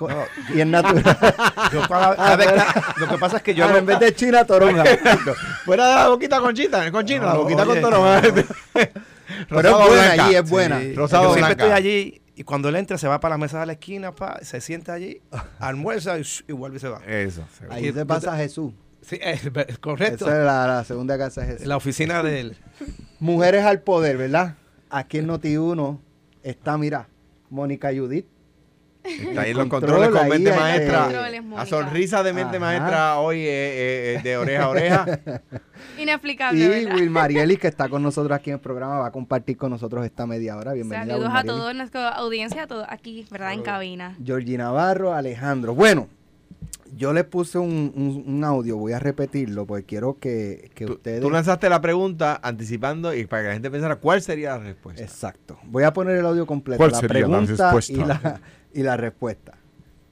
Y 0.54 0.60
es 0.60 0.68
natural. 0.68 1.02
Yo 1.74 1.82
vez 2.38 2.48
que- 2.52 3.00
lo 3.00 3.08
que 3.08 3.18
pasa 3.18 3.38
es 3.38 3.44
que 3.44 3.56
yo 3.56 3.64
Ah, 3.66 3.70
no- 3.70 3.78
en 3.78 3.86
vez 3.86 4.00
de 4.00 4.14
China, 4.14 4.44
toronja. 4.46 4.84
Fuera 5.66 5.88
de 5.88 5.96
la 5.96 6.10
boquita 6.10 6.40
con 6.42 6.54
chita, 6.54 6.92
con 6.92 7.06
chino, 7.06 7.26
la 7.26 7.34
No, 7.34 7.44
boquita 7.44 7.64
oye. 7.64 7.82
con 7.82 7.90
toronja. 7.90 8.22
Pero 9.50 9.70
es 9.80 9.88
buena 9.88 10.12
allí, 10.24 10.36
es 10.36 10.50
buena. 10.50 10.80
Sí, 10.82 10.94
Rosado 10.94 11.24
yo 11.24 11.34
siempre 11.34 11.56
blanca. 11.56 11.64
estoy 11.64 11.78
allí 11.92 12.22
y 12.36 12.44
cuando 12.44 12.70
él 12.70 12.76
entra 12.76 12.98
se 12.98 13.08
va 13.08 13.20
para 13.20 13.34
la 13.36 13.38
mesa 13.40 13.60
de 13.62 13.66
la 13.66 13.74
esquina, 13.74 14.12
pa, 14.14 14.40
se 14.44 14.60
sienta 14.62 14.94
allí, 14.94 15.22
almuerza 15.60 16.20
y, 16.20 16.24
y 16.48 16.52
vuelve 16.52 16.78
y 16.78 16.80
se 16.80 16.90
va. 16.90 17.00
Eso. 17.08 17.44
seguro. 17.58 17.76
Ahí 17.76 17.92
se 17.94 18.06
pasa 18.06 18.36
Jesús. 18.38 18.74
Sí, 19.08 19.18
es, 19.22 19.46
es 19.46 19.80
correcto. 19.80 20.26
Esa 20.26 20.40
es 20.40 20.46
la, 20.46 20.68
la 20.68 20.84
segunda 20.84 21.18
casa 21.18 21.42
de 21.42 21.48
Jesús. 21.48 21.66
La 21.66 21.78
oficina 21.78 22.22
de 22.24 22.42
él. 22.42 22.58
Mujeres 23.20 23.64
al 23.64 23.82
poder, 23.82 24.18
¿verdad? 24.18 24.56
Aquí 24.90 25.20
en 25.20 25.28
Noti1 25.30 25.98
está, 26.44 26.78
mira, 26.78 27.08
Mónica 27.50 27.90
Judith. 27.96 28.26
Está 29.04 29.42
ahí 29.42 29.52
en 29.52 29.58
los 29.58 29.68
Control, 29.68 30.02
controles 30.02 30.20
con 30.20 30.30
mente 30.30 30.52
maestra. 30.52 31.32
La 31.42 31.66
sonrisa 31.66 32.24
de 32.24 32.34
mente 32.34 32.58
Ajá. 32.58 32.66
maestra 32.66 33.20
hoy 33.20 33.38
eh, 33.38 33.46
eh, 33.48 34.16
eh, 34.18 34.22
de 34.22 34.36
oreja 34.38 34.64
a 34.64 34.70
oreja. 34.70 35.20
Inexplicable, 35.98 36.60
Y 36.60 36.68
¿verdad? 36.68 36.96
Will 36.96 37.10
Marieli, 37.10 37.56
que 37.62 37.68
está 37.70 37.88
con 37.88 38.04
nosotros 38.04 38.36
aquí 38.38 38.50
en 38.50 38.56
el 38.56 38.60
programa, 38.60 39.00
va 39.00 39.08
a 39.08 39.12
compartir 39.12 39.56
con 39.56 39.72
nosotros 39.72 40.06
esta 40.06 40.28
media 40.28 40.58
hora. 40.58 40.74
Bienvenida. 40.74 41.14
Saludos 41.14 41.30
Will 41.30 41.38
a 41.38 41.44
toda 41.46 41.74
nuestra 41.74 42.10
audiencia, 42.10 42.64
a 42.64 42.68
todos 42.68 42.86
aquí, 42.90 43.26
¿verdad? 43.32 43.54
En 43.54 43.62
cabina. 43.62 44.18
Georgie 44.22 44.58
Navarro, 44.58 45.14
Alejandro. 45.14 45.74
Bueno, 45.74 46.10
yo 46.96 47.13
le 47.13 47.24
puse 47.24 47.58
un, 47.58 47.91
un- 47.96 48.24
un 48.27 48.44
audio, 48.44 48.77
voy 48.77 48.94
a 48.94 49.00
repetirlo 49.00 49.65
porque 49.65 49.86
quiero 49.86 50.17
que, 50.20 50.72
que 50.75 50.86
Tú, 50.86 50.94
ustedes... 50.94 51.22
tú 51.22 51.29
lanzaste 51.29 51.70
la 51.70 51.82
pregunta 51.82 52.39
anticipando 52.44 53.13
y 53.13 53.25
para 53.25 53.41
que 53.44 53.48
la 53.50 53.53
gente 53.56 53.70
pensara 53.72 53.96
cuál 53.98 54.22
sería 54.22 54.51
la 54.51 54.60
respuesta. 54.60 55.03
Exacto. 55.03 55.60
Voy 55.63 55.84
a 55.84 55.94
poner 55.94 56.17
el 56.17 56.25
audio 56.25 56.46
completo, 56.46 56.77
¿Cuál 56.77 56.91
la 56.91 57.00
sería 57.00 57.22
la 57.22 57.27
pregunta 57.39 57.72
respuesta? 57.74 57.94
y 57.94 57.96
la, 58.06 58.41
y 58.74 58.84
la 58.84 58.98
respuesta. 58.98 59.53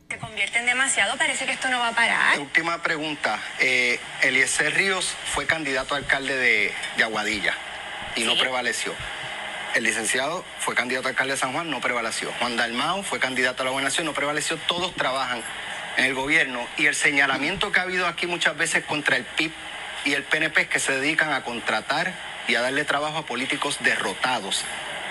Se 0.09 0.17
convierten 0.19 0.65
demasiado, 0.65 1.17
parece 1.17 1.45
que 1.45 1.51
esto 1.53 1.67
no 1.69 1.79
va 1.79 1.89
a 1.89 1.95
parar. 1.95 2.39
Última 2.39 2.81
pregunta. 2.81 3.39
Eh, 3.59 3.99
Eliezer 4.23 4.73
Ríos 4.73 5.13
fue 5.33 5.45
candidato 5.45 5.95
a 5.95 5.97
alcalde 5.97 6.35
de, 6.37 6.71
de 6.97 7.03
Aguadilla 7.03 7.53
y 8.15 8.23
no 8.23 8.37
prevaleció. 8.37 8.93
El 9.75 9.83
licenciado 9.83 10.45
fue 10.59 10.73
candidato 10.73 11.07
a 11.07 11.09
alcalde 11.09 11.33
de 11.33 11.37
San 11.39 11.51
Juan, 11.51 11.69
no 11.69 11.81
prevaleció. 11.81 12.29
Juan 12.39 12.55
Dalmau 12.55 13.03
fue 13.03 13.19
candidato 13.19 13.63
a 13.63 13.65
la 13.65 13.71
gobernación, 13.71 14.05
no 14.05 14.13
prevaleció. 14.13 14.57
Todos 14.67 14.93
trabajan 14.95 15.41
en 15.97 16.05
el 16.05 16.13
gobierno 16.13 16.67
y 16.77 16.85
el 16.87 16.95
señalamiento 16.95 17.71
que 17.71 17.79
ha 17.79 17.83
habido 17.83 18.07
aquí 18.07 18.27
muchas 18.27 18.57
veces 18.57 18.83
contra 18.85 19.15
el 19.17 19.23
PIB 19.23 19.51
y 20.05 20.13
el 20.13 20.23
PNP 20.23 20.67
que 20.67 20.79
se 20.79 20.91
dedican 20.99 21.33
a 21.33 21.43
contratar 21.43 22.13
y 22.47 22.55
a 22.55 22.61
darle 22.61 22.83
trabajo 22.85 23.17
a 23.19 23.25
políticos 23.25 23.77
derrotados. 23.81 24.63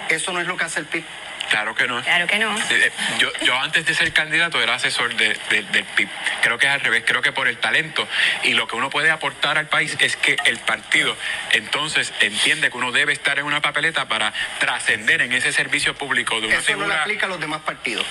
Eso 0.09 0.33
no 0.33 0.41
es 0.41 0.47
lo 0.47 0.57
que 0.57 0.65
hace 0.65 0.81
el 0.81 0.87
PIB. 0.87 1.05
Claro 1.51 1.75
que 1.75 1.87
no. 1.87 2.03
Claro 2.03 2.27
que 2.27 2.39
no. 2.39 2.57
Eh, 2.57 2.63
eh, 2.71 2.93
Yo, 3.19 3.29
yo 3.43 3.55
antes 3.59 3.85
de 3.85 3.95
ser 3.95 4.13
candidato 4.15 4.63
era 4.63 4.75
asesor 4.75 5.15
de- 5.15 5.37
de- 5.51 5.63
del 5.63 5.85
PIB. 5.85 6.09
Creo 6.43 6.59
que 6.59 6.67
es 6.67 6.73
al 6.73 6.81
revés. 6.81 7.05
Creo 7.07 7.21
que 7.21 7.33
por 7.33 7.49
el 7.49 7.59
talento 7.59 8.09
y 8.45 8.55
lo 8.55 8.67
que 8.67 8.77
uno 8.77 8.89
puede 8.89 9.11
aportar 9.11 9.59
al 9.59 9.69
país 9.69 9.95
es 10.01 10.17
que 10.17 10.37
el 10.47 10.59
partido 10.61 11.15
entonces 11.53 12.13
entiende 12.21 12.71
que 12.71 12.77
uno 12.79 12.93
debe 12.93 13.13
estar 13.13 13.39
en 13.39 13.45
una 13.45 13.61
papeleta 13.61 14.09
para 14.09 14.33
trascender 14.59 15.21
en 15.21 15.33
ese 15.33 15.53
servicio 15.53 15.95
público 15.95 16.41
de 16.41 16.47
una 16.47 16.57
Eso 16.57 16.73
no 16.73 16.79
le 16.79 16.85
figura. 16.85 17.03
aplica 17.03 17.27
a 17.27 17.29
los 17.29 17.41
demás 17.41 17.61
partidos. 17.61 18.07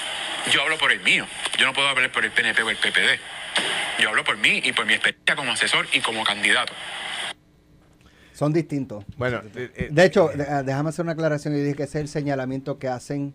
Yo 0.52 0.62
hablo 0.62 0.78
por 0.78 0.92
el 0.92 1.00
mío. 1.00 1.26
Yo 1.64 1.68
no 1.70 1.74
puedo 1.74 1.88
hablar 1.88 2.12
por 2.12 2.26
el 2.26 2.32
PNP 2.32 2.62
o 2.62 2.70
el 2.70 2.76
PPD. 2.76 4.02
Yo 4.02 4.10
hablo 4.10 4.26
por 4.26 4.38
mí 4.38 4.62
y 4.66 4.74
por 4.74 4.86
mi 4.86 4.96
experiencia 4.96 5.34
como 5.34 5.54
asesor 5.54 5.86
y 5.94 6.02
como 6.02 6.22
candidato. 6.26 6.74
Son 8.34 8.52
distintos. 8.52 9.06
Bueno, 9.16 9.40
eh, 9.56 9.72
eh, 9.74 9.88
De 9.90 10.04
hecho, 10.04 10.28
de- 10.28 10.44
ah, 10.44 10.62
déjame 10.62 10.90
hacer 10.90 11.04
una 11.04 11.14
aclaración. 11.14 11.54
Yo 11.54 11.62
dije 11.62 11.76
que 11.76 11.84
ese 11.84 12.00
es 12.00 12.02
el 12.02 12.08
señalamiento 12.10 12.78
que 12.80 12.90
hacen 12.90 13.34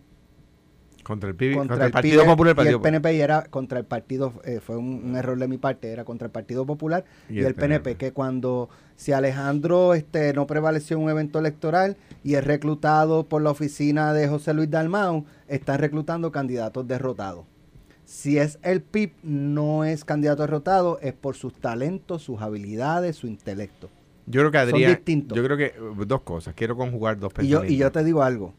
contra 1.01 1.27
el, 1.27 1.35
PIB, 1.35 1.55
contra, 1.55 1.73
contra 1.73 1.85
el 1.85 1.89
el 1.89 1.91
Partido 1.91 2.21
PIB 2.21 2.29
Popular. 2.29 2.49
y 2.49 2.51
el 2.51 2.55
Partido 2.55 2.81
PNP 2.83 3.13
y 3.15 3.21
era 3.21 3.41
contra 3.45 3.79
el 3.79 3.85
partido, 3.85 4.33
eh, 4.45 4.59
fue 4.63 4.77
un, 4.77 5.01
un 5.05 5.15
error 5.15 5.39
de 5.39 5.47
mi 5.47 5.57
parte, 5.57 5.91
era 5.91 6.05
contra 6.05 6.27
el 6.27 6.31
Partido 6.31 6.67
Popular 6.67 7.05
y, 7.31 7.39
el 7.39 7.55
PNP, 7.55 7.95
que 7.95 8.11
cuando 8.11 8.69
si 8.95 9.11
Alejandro 9.11 9.95
este 9.95 10.33
no 10.33 10.45
prevaleció 10.45 10.97
en 10.97 11.03
un 11.05 11.09
evento 11.09 11.39
electoral 11.39 11.97
y 12.23 12.35
es 12.35 12.43
reclutado 12.43 13.27
por 13.27 13.41
la 13.41 13.49
oficina 13.49 14.13
de 14.13 14.27
José 14.27 14.53
Luis 14.53 14.69
Dalmau, 14.69 15.25
están 15.47 15.79
reclutando 15.79 16.31
candidatos 16.31 16.87
derrotados. 16.87 17.47
Si 18.09 18.39
es 18.39 18.57
el 18.63 18.81
PIB, 18.81 19.11
no 19.21 19.83
es 19.83 20.03
candidato 20.03 20.41
derrotado, 20.41 20.97
es 20.99 21.13
por 21.13 21.35
sus 21.35 21.53
talentos, 21.53 22.23
sus 22.23 22.41
habilidades, 22.41 23.15
su 23.17 23.27
intelecto. 23.27 23.87
Yo 24.25 24.41
creo 24.41 24.49
que 24.51 24.57
Adrián. 24.57 24.99
Yo 25.27 25.43
creo 25.43 25.55
que 25.55 25.65
eh, 25.67 25.73
dos 26.07 26.21
cosas. 26.21 26.55
Quiero 26.55 26.75
conjugar 26.75 27.19
dos 27.19 27.31
Y 27.33 27.47
yo, 27.47 27.59
pensamientos. 27.59 27.71
y 27.71 27.77
yo 27.77 27.91
te 27.91 28.03
digo 28.03 28.23
algo, 28.23 28.55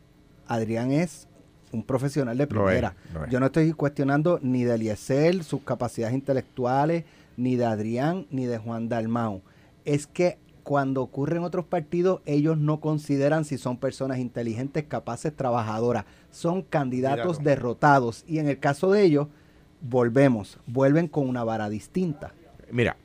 Adrián 0.47 0.92
es 0.92 1.26
un 1.73 1.83
profesional 1.83 2.38
de 2.38 2.47
Lo 2.47 2.69
es, 2.71 2.76
primera. 2.76 2.95
lo 3.12 3.25
es. 3.25 3.30
Yo 3.33 3.40
no 3.40 3.47
estoy 3.47 3.73
cuestionando 3.73 4.38
ni 4.40 4.62
de 4.62 4.76
Eliezer, 4.76 5.42
sus 5.42 5.62
capacidades 5.62 6.14
intelectuales, 6.14 7.02
ni 7.37 7.57
de 7.57 7.64
Adrián, 7.64 8.28
ni 8.30 8.47
de 8.47 8.59
Juan 8.59 8.88
Dalmau. 8.88 9.42
Es 9.85 10.07
que 10.07 10.38
cuando 10.62 11.02
ocurre 11.02 11.38
en 11.38 11.42
otros 11.42 11.64
partidos, 11.64 12.21
ellos 12.25 12.57
no 12.57 12.78
consideran 12.78 13.45
si 13.45 13.59
son 13.59 13.78
personas 13.78 14.19
inteligentes, 14.21 14.85
capaces, 14.85 15.35
trabajadoras. 15.35 16.04
Son 16.30 16.62
candidatos 16.62 17.40
Míralo. 17.40 17.50
derrotados. 17.50 18.25
Y 18.28 18.38
en 18.38 18.49
el 18.49 18.61
caso 18.61 18.92
de 18.92 19.02
ellos, 19.02 19.26
volvemos, 19.80 20.58
vuelven 20.66 21.08
con 21.08 21.28
una 21.28 21.44
vara 21.44 21.68
distinta. 21.68 22.32
Mira. 22.70 22.96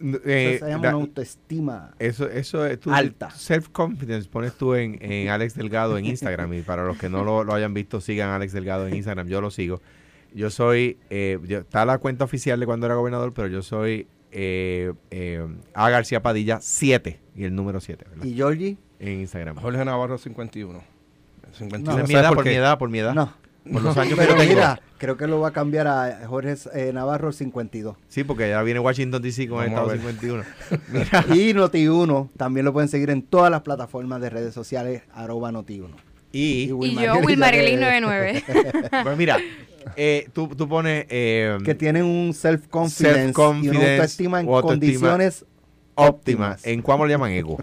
n- 0.00 0.16
Eso 0.18 0.28
eh, 0.28 0.58
se 0.60 0.68
llama 0.68 0.80
una 0.88 0.90
autoestima. 0.92 1.94
Eso, 1.98 2.28
eso 2.28 2.64
es 2.66 2.78
tu 2.80 2.92
Alta. 2.92 3.30
Self-confidence 3.30 4.28
pones 4.28 4.54
tú 4.54 4.74
en, 4.74 4.98
en 5.00 5.28
Alex 5.28 5.54
Delgado 5.54 5.96
en 5.98 6.06
Instagram. 6.06 6.52
y 6.54 6.62
para 6.62 6.84
los 6.84 6.98
que 6.98 7.08
no 7.08 7.24
lo, 7.24 7.44
lo 7.44 7.54
hayan 7.54 7.74
visto, 7.74 8.00
sigan 8.00 8.30
a 8.30 8.36
Alex 8.36 8.52
Delgado 8.52 8.86
en 8.86 8.94
Instagram. 8.96 9.28
Yo 9.28 9.40
lo 9.40 9.50
sigo. 9.50 9.80
Yo 10.34 10.50
soy, 10.50 10.98
eh, 11.10 11.38
yo- 11.44 11.58
está 11.60 11.84
la 11.84 11.98
cuenta 11.98 12.24
oficial 12.24 12.58
de 12.60 12.66
cuando 12.66 12.86
era 12.86 12.96
gobernador, 12.96 13.32
pero 13.32 13.48
yo 13.48 13.62
soy 13.62 14.06
eh, 14.32 14.92
eh, 15.12 15.46
A. 15.74 15.90
García 15.90 16.20
Padilla 16.22 16.58
7 16.60 17.20
y 17.36 17.44
el 17.44 17.54
número 17.54 17.80
7 17.80 18.04
¿Y 18.24 18.34
Georgie? 18.34 18.76
en 18.98 19.20
Instagram. 19.20 19.56
Jorge 19.56 19.84
Navarro 19.84 20.18
51. 20.18 20.82
51. 21.52 21.84
Por 21.84 21.94
No, 22.00 22.06
mi 22.06 22.12
¿sabes 22.12 22.24
edad, 22.26 22.34
por 22.34 22.44
mi 22.44 22.50
edad, 22.50 22.78
por 22.78 22.90
mi 22.90 22.98
edad. 22.98 23.14
No. 23.14 23.32
Por 23.72 23.82
los 23.82 23.96
años 23.96 24.18
que 24.18 24.24
Pero 24.26 24.36
tengo. 24.36 24.50
mira, 24.54 24.80
creo 24.98 25.16
que 25.16 25.26
lo 25.26 25.40
va 25.40 25.48
a 25.48 25.52
cambiar 25.52 25.86
a 25.86 26.26
Jorge 26.26 26.54
eh, 26.74 26.92
Navarro 26.92 27.32
52. 27.32 27.96
Sí, 28.08 28.22
porque 28.24 28.48
ya 28.50 28.62
viene 28.62 28.80
Washington 28.80 29.22
DC 29.22 29.48
con 29.48 29.62
el 29.62 29.70
Estado 29.70 29.86
ver. 29.88 29.98
51. 30.00 30.44
Y 31.34 31.52
Noti1 31.54 32.30
también 32.36 32.64
lo 32.66 32.72
pueden 32.72 32.88
seguir 32.88 33.10
en 33.10 33.22
todas 33.22 33.50
las 33.50 33.62
plataformas 33.62 34.20
de 34.20 34.30
redes 34.30 34.52
sociales, 34.54 35.02
arroba 35.14 35.50
Noti1. 35.50 35.88
Y, 36.32 36.72
Will 36.72 36.92
Y 36.92 36.94
yo, 37.04 37.20
que- 37.26 37.36
99. 37.36 38.44
pues 39.04 39.16
mira, 39.16 39.38
eh, 39.96 40.28
tú, 40.32 40.48
tú 40.48 40.68
pones 40.68 41.06
eh, 41.08 41.56
Que 41.64 41.74
tienen 41.74 42.04
un 42.04 42.34
self-confidence, 42.34 43.30
y 43.30 43.32
Self-confidence 43.32 43.78
una 43.78 43.92
autoestima 43.94 44.40
en 44.40 44.48
autoestima 44.48 44.62
condiciones 44.62 45.44
óptima. 45.94 46.08
óptimas. 46.50 46.66
¿En 46.66 46.82
cómo 46.82 47.06
le 47.06 47.12
llaman 47.12 47.30
ego? 47.32 47.56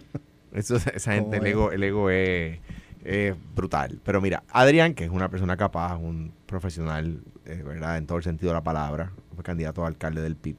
Eso, 0.53 0.77
esa 0.77 1.13
gente, 1.13 1.37
el 1.37 1.45
ego, 1.47 1.71
el 1.71 1.83
ego 1.83 2.09
es, 2.09 2.59
es 3.03 3.35
brutal. 3.55 3.99
Pero 4.03 4.21
mira, 4.21 4.43
Adrián, 4.49 4.93
que 4.93 5.03
es 5.05 5.09
una 5.09 5.29
persona 5.29 5.57
capaz, 5.57 5.97
un 5.97 6.33
profesional, 6.45 7.21
eh, 7.45 7.63
¿verdad? 7.65 7.97
En 7.97 8.05
todo 8.05 8.17
el 8.17 8.23
sentido 8.23 8.49
de 8.51 8.55
la 8.55 8.63
palabra, 8.63 9.11
fue 9.33 9.43
candidato 9.43 9.83
a 9.83 9.87
alcalde 9.87 10.21
del 10.21 10.35
PIB. 10.35 10.55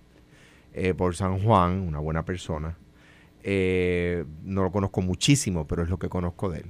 eh, 0.74 0.94
por 0.94 1.14
San 1.14 1.38
Juan, 1.40 1.80
una 1.80 1.98
buena 1.98 2.24
persona. 2.24 2.76
Eh, 3.42 4.24
no 4.44 4.62
lo 4.62 4.72
conozco 4.72 5.02
muchísimo, 5.02 5.66
pero 5.66 5.82
es 5.82 5.90
lo 5.90 5.98
que 5.98 6.08
conozco 6.08 6.48
de 6.48 6.60
él. 6.60 6.66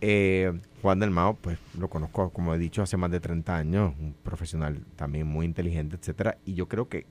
Eh, 0.00 0.52
Juan 0.80 0.98
del 0.98 1.10
Mao, 1.10 1.34
pues 1.34 1.58
lo 1.78 1.88
conozco, 1.88 2.30
como 2.30 2.52
he 2.54 2.58
dicho, 2.58 2.82
hace 2.82 2.96
más 2.96 3.10
de 3.12 3.20
30 3.20 3.56
años, 3.56 3.94
un 4.00 4.14
profesional 4.24 4.84
también 4.96 5.28
muy 5.28 5.46
inteligente, 5.46 5.94
etcétera, 5.96 6.38
y 6.44 6.54
yo 6.54 6.66
creo 6.66 6.88
que 6.88 7.06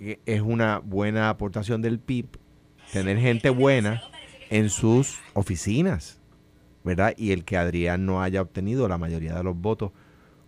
es 0.00 0.40
una 0.40 0.80
buena 0.80 1.28
aportación 1.30 1.80
del 1.80 2.00
PIB 2.00 2.26
tener 2.92 3.18
gente 3.18 3.50
buena 3.50 4.02
en 4.50 4.68
sus 4.70 5.20
oficinas, 5.34 6.20
¿verdad? 6.84 7.14
Y 7.16 7.32
el 7.32 7.44
que 7.44 7.56
Adrián 7.56 8.06
no 8.06 8.22
haya 8.22 8.40
obtenido 8.42 8.86
la 8.88 8.98
mayoría 8.98 9.34
de 9.34 9.42
los 9.42 9.56
votos, 9.56 9.90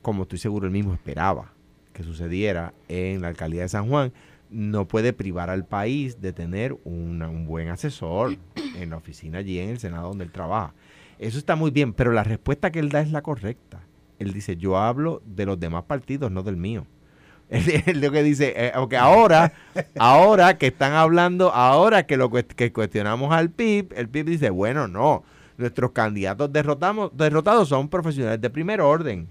como 0.03 0.23
estoy 0.23 0.39
seguro 0.39 0.67
él 0.67 0.73
mismo 0.73 0.95
esperaba 0.95 1.53
que 1.93 2.03
sucediera 2.03 2.75
en 2.89 3.23
la 3.23 3.29
alcaldía 3.29 3.63
de 3.63 3.69
San 3.69 3.89
Juan, 3.89 4.13
no 4.51 4.87
puede 4.87 5.13
privar 5.13 5.51
al 5.51 5.65
país 5.65 6.21
de 6.21 6.33
tener 6.33 6.77
una- 6.85 7.29
un 7.29 7.47
buen 7.47 7.69
asesor 7.69 8.37
en 8.79 8.91
la 8.91 8.97
oficina 8.99 9.39
allí 9.39 9.59
en 9.59 9.71
el 9.71 9.79
Senado 9.79 10.09
donde 10.09 10.25
él 10.25 10.31
trabaja. 10.31 10.75
Eso 11.19 11.39
está 11.39 11.57
muy 11.57 11.71
bien, 11.71 11.95
pero 11.95 12.13
la 12.13 12.23
respuesta 12.23 12.71
que 12.71 12.79
él 12.79 12.91
da 12.91 13.01
es 13.01 13.11
la 13.11 13.23
correcta. 13.23 13.81
Él 14.19 14.33
dice, 14.33 14.57
yo 14.57 14.77
hablo 14.79 15.23
de 15.25 15.47
los 15.47 15.59
demás 15.59 15.85
partidos, 15.85 16.31
no 16.31 16.43
del 16.43 16.57
mío. 16.57 16.87
Él, 17.51 18.01
lo 18.01 18.11
que 18.11 18.23
dice, 18.23 18.53
eh, 18.57 18.73
aunque 18.75 18.97
ahora, 18.97 19.53
ahora 19.99 20.59
que 20.59 20.67
están 20.69 20.93
hablando, 20.95 21.53
ahora 21.53 22.05
que 22.07 22.17
lo 22.17 22.31
que 22.31 22.73
cuestionamos 22.73 23.33
al 23.33 23.51
PIB, 23.51 23.93
el 23.97 24.09
PIB 24.09 24.27
dice, 24.27 24.51
bueno, 24.51 24.89
no, 24.89 25.23
nuestros 25.57 25.93
candidatos 25.93 26.53
derrotamos, 26.53 27.11
derrotados 27.15 27.69
son 27.69 27.89
profesionales 27.89 28.41
de 28.41 28.51
primer 28.51 28.81
orden. 28.81 29.29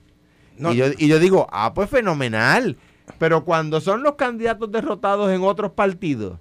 No, 0.57 0.73
y, 0.73 0.77
yo, 0.77 0.85
y 0.97 1.07
yo 1.07 1.19
digo, 1.19 1.47
ah, 1.51 1.73
pues 1.73 1.89
fenomenal. 1.89 2.77
Pero 3.19 3.45
cuando 3.45 3.81
son 3.81 4.03
los 4.03 4.15
candidatos 4.15 4.71
derrotados 4.71 5.31
en 5.31 5.43
otros 5.43 5.71
partidos, 5.71 6.39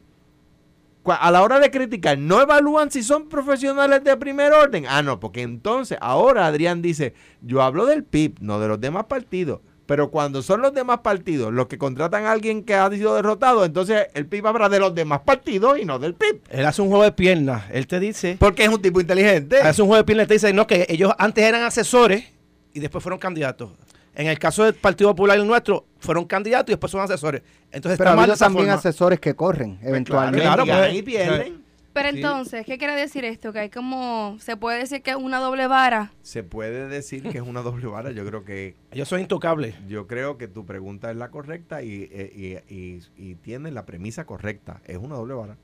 a 1.04 1.30
la 1.30 1.42
hora 1.42 1.60
de 1.60 1.70
criticar, 1.70 2.16
no 2.16 2.40
evalúan 2.40 2.90
si 2.90 3.02
son 3.02 3.28
profesionales 3.28 4.02
de 4.02 4.16
primer 4.16 4.52
orden. 4.52 4.86
Ah, 4.88 5.02
no, 5.02 5.20
porque 5.20 5.42
entonces 5.42 5.98
ahora 6.00 6.46
Adrián 6.46 6.80
dice, 6.80 7.14
yo 7.42 7.62
hablo 7.62 7.84
del 7.86 8.04
PIB, 8.04 8.38
no 8.40 8.58
de 8.58 8.68
los 8.68 8.80
demás 8.80 9.04
partidos. 9.04 9.60
Pero 9.86 10.10
cuando 10.10 10.42
son 10.42 10.62
los 10.62 10.72
demás 10.72 11.00
partidos 11.00 11.52
los 11.52 11.66
que 11.66 11.76
contratan 11.76 12.24
a 12.24 12.32
alguien 12.32 12.64
que 12.64 12.74
ha 12.74 12.90
sido 12.90 13.14
derrotado, 13.14 13.64
entonces 13.64 14.06
el 14.14 14.26
PIB 14.26 14.46
habla 14.46 14.68
de 14.68 14.78
los 14.78 14.94
demás 14.94 15.20
partidos 15.20 15.78
y 15.78 15.84
no 15.84 15.98
del 15.98 16.14
PIB. 16.14 16.40
Él 16.48 16.64
hace 16.64 16.80
un 16.80 16.88
juego 16.88 17.04
de 17.04 17.12
piernas. 17.12 17.64
Él 17.70 17.86
te 17.86 18.00
dice. 18.00 18.36
Porque 18.38 18.64
es 18.64 18.70
un 18.70 18.80
tipo 18.80 19.00
inteligente. 19.00 19.58
Hace 19.60 19.82
un 19.82 19.88
juego 19.88 20.02
de 20.02 20.04
piernas. 20.04 20.28
Te 20.28 20.34
dice, 20.34 20.52
no, 20.52 20.66
que 20.66 20.86
ellos 20.88 21.12
antes 21.18 21.44
eran 21.44 21.62
asesores 21.62 22.24
y 22.72 22.80
después 22.80 23.02
fueron 23.02 23.18
candidatos. 23.18 23.70
En 24.14 24.28
el 24.28 24.38
caso 24.38 24.64
del 24.64 24.74
Partido 24.74 25.10
Popular 25.10 25.36
el 25.38 25.46
nuestro, 25.46 25.86
fueron 25.98 26.24
candidatos 26.24 26.68
y 26.68 26.72
después 26.72 26.90
son 26.90 27.00
asesores. 27.00 27.42
Entonces, 27.72 27.98
Pero 27.98 28.10
ha 28.10 28.36
también 28.36 28.70
asesores 28.70 29.18
que 29.18 29.34
corren, 29.34 29.76
pues 29.76 29.88
eventualmente. 29.88 30.46
Claro, 30.46 30.64
pues, 30.64 30.94
y 30.94 31.02
pierden. 31.02 31.63
Pero 31.94 32.08
entonces, 32.08 32.66
¿qué 32.66 32.76
quiere 32.76 32.96
decir 32.96 33.24
esto? 33.24 33.52
Que 33.52 33.60
hay 33.60 33.70
como, 33.70 34.36
se 34.40 34.56
puede 34.56 34.80
decir 34.80 35.00
que 35.00 35.12
es 35.12 35.16
una 35.16 35.38
doble 35.38 35.68
vara. 35.68 36.12
Se 36.22 36.42
puede 36.42 36.88
decir 36.88 37.22
que 37.22 37.38
es 37.38 37.44
una 37.44 37.62
doble 37.62 37.86
vara. 37.86 38.10
Yo 38.10 38.26
creo 38.26 38.44
que... 38.44 38.74
Ellos 38.90 39.08
son 39.08 39.20
intocables. 39.20 39.76
Yo 39.86 40.08
creo 40.08 40.36
que 40.36 40.48
tu 40.48 40.66
pregunta 40.66 41.12
es 41.12 41.16
la 41.16 41.30
correcta 41.30 41.84
y, 41.84 42.08
eh, 42.10 42.64
y, 42.68 42.98
y, 43.16 43.36
tiene 43.36 43.70
la 43.70 43.86
premisa 43.86 44.26
correcta. 44.26 44.82
Es 44.84 44.98
una 44.98 45.14
doble 45.14 45.34
vara. 45.34 45.56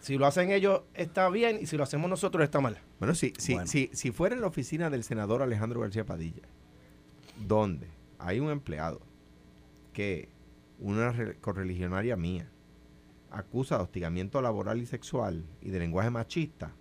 Si 0.00 0.18
lo 0.18 0.26
hacen 0.26 0.50
ellos 0.50 0.82
está 0.92 1.28
bien 1.30 1.58
y 1.62 1.66
si 1.66 1.78
lo 1.78 1.82
hacemos 1.82 2.10
nosotros 2.10 2.44
está 2.44 2.60
mal. 2.60 2.78
Bueno, 2.98 3.14
si, 3.14 3.32
si, 3.38 3.56
si, 3.64 3.90
si 3.94 4.10
fuera 4.12 4.34
en 4.34 4.42
la 4.42 4.48
oficina 4.48 4.90
del 4.90 5.02
senador 5.02 5.42
Alejandro 5.42 5.80
García 5.80 6.04
Padilla, 6.04 6.42
donde 7.46 7.88
hay 8.18 8.38
un 8.38 8.50
empleado 8.50 9.00
que 9.94 10.28
una 10.78 11.14
correligionaria 11.40 12.16
mía 12.16 12.50
acusa 13.30 13.76
de 13.76 13.84
hostigamiento 13.84 14.40
laboral 14.42 14.80
y 14.80 14.86
sexual 14.86 15.44
y 15.60 15.70
de 15.70 15.78
lenguaje 15.78 16.10
machista, 16.10 16.72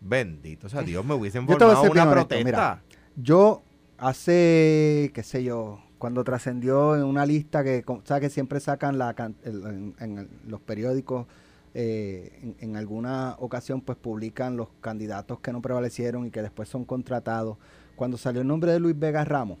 bendito 0.00 0.68
sea 0.68 0.82
Dios, 0.82 1.04
me 1.04 1.14
hubiesen 1.14 1.46
formado 1.46 1.90
una 1.90 2.10
protesta. 2.10 2.82
yo 3.16 3.62
hace, 3.98 5.10
qué 5.14 5.22
sé 5.22 5.44
yo, 5.44 5.80
cuando 5.98 6.24
trascendió 6.24 6.96
en 6.96 7.04
una 7.04 7.26
lista 7.26 7.62
que, 7.62 7.84
¿sabes 8.04 8.22
que 8.22 8.30
siempre 8.30 8.58
sacan 8.58 8.96
la, 8.96 9.14
en, 9.44 10.28
los 10.46 10.60
periódicos, 10.60 11.26
eh, 11.74 12.54
en, 12.58 12.76
alguna 12.76 13.36
ocasión 13.38 13.80
pues 13.82 13.96
publican 13.98 14.56
los 14.56 14.68
candidatos 14.80 15.38
que 15.40 15.52
no 15.52 15.62
prevalecieron 15.62 16.26
y 16.26 16.30
que 16.30 16.42
después 16.42 16.68
son 16.68 16.84
contratados. 16.84 17.58
Cuando 17.94 18.16
salió 18.16 18.40
el 18.40 18.48
nombre 18.48 18.72
de 18.72 18.80
Luis 18.80 18.98
Vega 18.98 19.24
Ramos, 19.24 19.58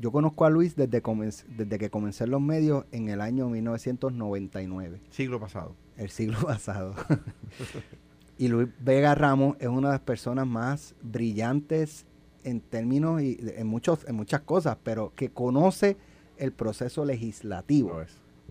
yo 0.00 0.10
conozco 0.12 0.46
a 0.46 0.50
Luis 0.50 0.76
desde, 0.76 1.02
desde 1.48 1.78
que 1.78 1.90
comencé 1.90 2.24
en 2.24 2.30
los 2.30 2.40
medios 2.40 2.86
en 2.90 3.10
el 3.10 3.20
año 3.20 3.48
1999. 3.48 5.00
Siglo 5.10 5.38
pasado. 5.38 5.74
El 5.96 6.08
siglo 6.08 6.38
pasado. 6.46 6.94
y 8.38 8.48
Luis 8.48 8.68
Vega 8.80 9.14
Ramos 9.14 9.56
es 9.60 9.68
una 9.68 9.88
de 9.88 9.94
las 9.94 10.00
personas 10.00 10.46
más 10.46 10.94
brillantes 11.02 12.06
en 12.44 12.60
términos 12.62 13.20
y 13.20 13.38
en, 13.56 13.66
muchos, 13.66 14.08
en 14.08 14.14
muchas 14.14 14.40
cosas, 14.40 14.78
pero 14.82 15.12
que 15.14 15.28
conoce 15.28 15.98
el 16.38 16.52
proceso 16.52 17.04
legislativo. 17.04 18.00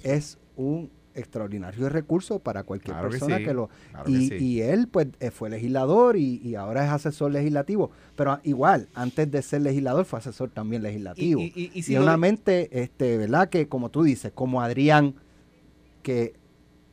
es 0.03 0.37
un 0.55 0.91
extraordinario 1.15 1.89
recurso 1.89 2.39
para 2.39 2.63
cualquier 2.63 2.99
persona 2.99 3.39
que, 3.39 3.53
lo... 3.53 3.69
y, 4.05 4.61
él 4.61 4.87
pues 4.87 5.07
eh, 5.19 5.31
fue 5.31 5.49
legislador 5.49 6.15
y, 6.17 6.55
ahora 6.55 6.85
es 6.85 6.91
asesor 6.91 7.31
legislativo, 7.31 7.91
pero 8.15 8.39
igual, 8.43 8.87
antes 8.93 9.29
de 9.29 9.41
ser 9.41 9.61
legislador 9.61 10.05
fue 10.05 10.19
asesor 10.19 10.49
también 10.49 10.83
legislativo. 10.83 11.41
Y, 11.41 11.71
y, 11.73 11.97
una 11.97 12.17
mente, 12.17 12.69
este, 12.71 13.17
¿verdad? 13.17 13.49
Que 13.49 13.67
como 13.67 13.89
tú 13.89 14.03
dices, 14.03 14.31
como 14.33 14.61
Adrián, 14.61 15.15
que 16.03 16.33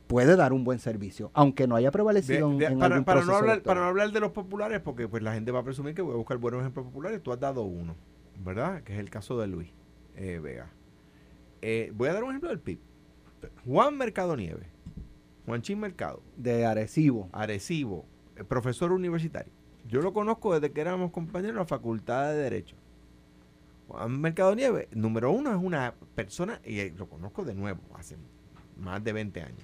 puede 0.07 0.35
dar 0.35 0.53
un 0.53 0.63
buen 0.63 0.79
servicio, 0.79 1.31
aunque 1.33 1.67
no 1.67 1.75
haya 1.75 1.91
prevalecido 1.91 2.51
en, 2.51 2.79
para, 2.79 3.03
para 3.03 3.23
no 3.23 3.35
hablar 3.35 3.61
Para 3.61 3.81
no 3.81 3.87
hablar 3.87 4.11
de 4.11 4.19
los 4.19 4.31
populares, 4.31 4.79
porque 4.79 5.07
pues 5.07 5.21
la 5.21 5.33
gente 5.33 5.51
va 5.51 5.59
a 5.59 5.63
presumir 5.63 5.93
que 5.93 6.01
voy 6.01 6.13
a 6.13 6.17
buscar 6.17 6.37
buenos 6.37 6.61
ejemplos 6.61 6.85
populares, 6.85 7.21
tú 7.21 7.31
has 7.31 7.39
dado 7.39 7.63
uno, 7.63 7.95
¿verdad? 8.43 8.83
Que 8.83 8.93
es 8.93 8.99
el 8.99 9.09
caso 9.09 9.39
de 9.39 9.47
Luis 9.47 9.69
eh, 10.15 10.39
Vega. 10.41 10.71
Eh, 11.61 11.91
voy 11.93 12.09
a 12.09 12.13
dar 12.13 12.23
un 12.23 12.31
ejemplo 12.31 12.49
del 12.49 12.59
PIB. 12.59 12.79
Juan 13.65 13.97
Mercado 13.97 14.35
Nieve, 14.35 14.67
Juanchín 15.47 15.79
Mercado. 15.79 16.21
De 16.35 16.65
Arecibo. 16.65 17.29
Arecibo, 17.31 18.05
eh, 18.35 18.43
profesor 18.43 18.91
universitario. 18.91 19.51
Yo 19.87 20.01
lo 20.01 20.11
conozco 20.11 20.53
desde 20.53 20.73
que 20.73 20.81
éramos 20.81 21.11
compañeros 21.11 21.55
de 21.55 21.59
la 21.61 21.65
Facultad 21.65 22.33
de 22.33 22.37
Derecho. 22.37 22.75
Juan 23.87 24.19
Mercado 24.19 24.53
Nieve, 24.53 24.89
número 24.91 25.31
uno, 25.31 25.51
es 25.51 25.57
una 25.57 25.93
persona, 26.13 26.59
y 26.65 26.79
eh, 26.79 26.93
lo 26.97 27.07
conozco 27.07 27.45
de 27.45 27.55
nuevo, 27.55 27.79
hace 27.95 28.17
más 28.77 29.01
de 29.01 29.13
20 29.13 29.41
años. 29.41 29.63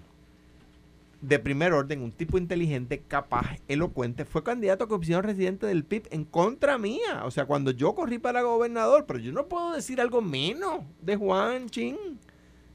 De 1.19 1.39
primer 1.39 1.74
orden, 1.74 2.02
un 2.02 2.13
tipo 2.13 2.38
inteligente, 2.38 3.04
capaz, 3.06 3.58
elocuente, 3.67 4.24
fue 4.24 4.43
candidato 4.43 4.86
a 4.86 4.88
comisión 4.88 5.24
residente 5.24 5.65
del 5.65 5.84
PIB 5.84 6.08
en 6.12 6.24
contra 6.24 6.78
mía. 6.78 7.24
O 7.26 7.32
sea, 7.32 7.46
cuando 7.46 7.72
yo 7.72 7.93
corrí 7.93 8.19
para 8.19 8.41
gobernador, 8.41 9.06
pero 9.06 9.19
yo 9.19 9.34
no 9.34 9.48
puedo 9.48 9.74
decir 9.74 10.00
algo 10.00 10.22
menos 10.22 10.86
de 11.02 11.17
Juan 11.17 11.69
Chin. 11.69 11.98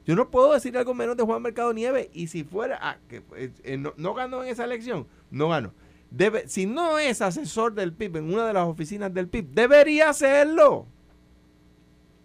Yo 0.05 0.15
no 0.15 0.29
puedo 0.29 0.53
decir 0.53 0.77
algo 0.77 0.93
menos 0.93 1.17
de 1.17 1.23
Juan 1.23 1.41
Mercado 1.41 1.73
Nieve 1.73 2.09
y 2.13 2.27
si 2.27 2.43
fuera, 2.43 2.79
ah, 2.81 2.97
que 3.07 3.23
eh, 3.35 3.51
eh, 3.63 3.77
no, 3.77 4.13
ganó 4.13 4.43
en 4.43 4.49
esa 4.49 4.65
elección, 4.65 5.07
no 5.29 5.49
ganó. 5.49 5.73
Debe, 6.09 6.47
si 6.47 6.65
no 6.65 6.97
es 6.97 7.21
asesor 7.21 7.73
del 7.73 7.93
PIB 7.93 8.17
en 8.17 8.33
una 8.33 8.47
de 8.47 8.53
las 8.53 8.67
oficinas 8.67 9.13
del 9.13 9.27
PIB, 9.27 9.49
debería 9.51 10.09
hacerlo. 10.09 10.87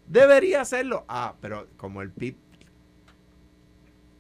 Debería 0.07 0.63
hacerlo. 0.63 1.05
Ah, 1.09 1.35
pero 1.41 1.67
como 1.77 2.01
el 2.01 2.11
PIB, 2.11 2.37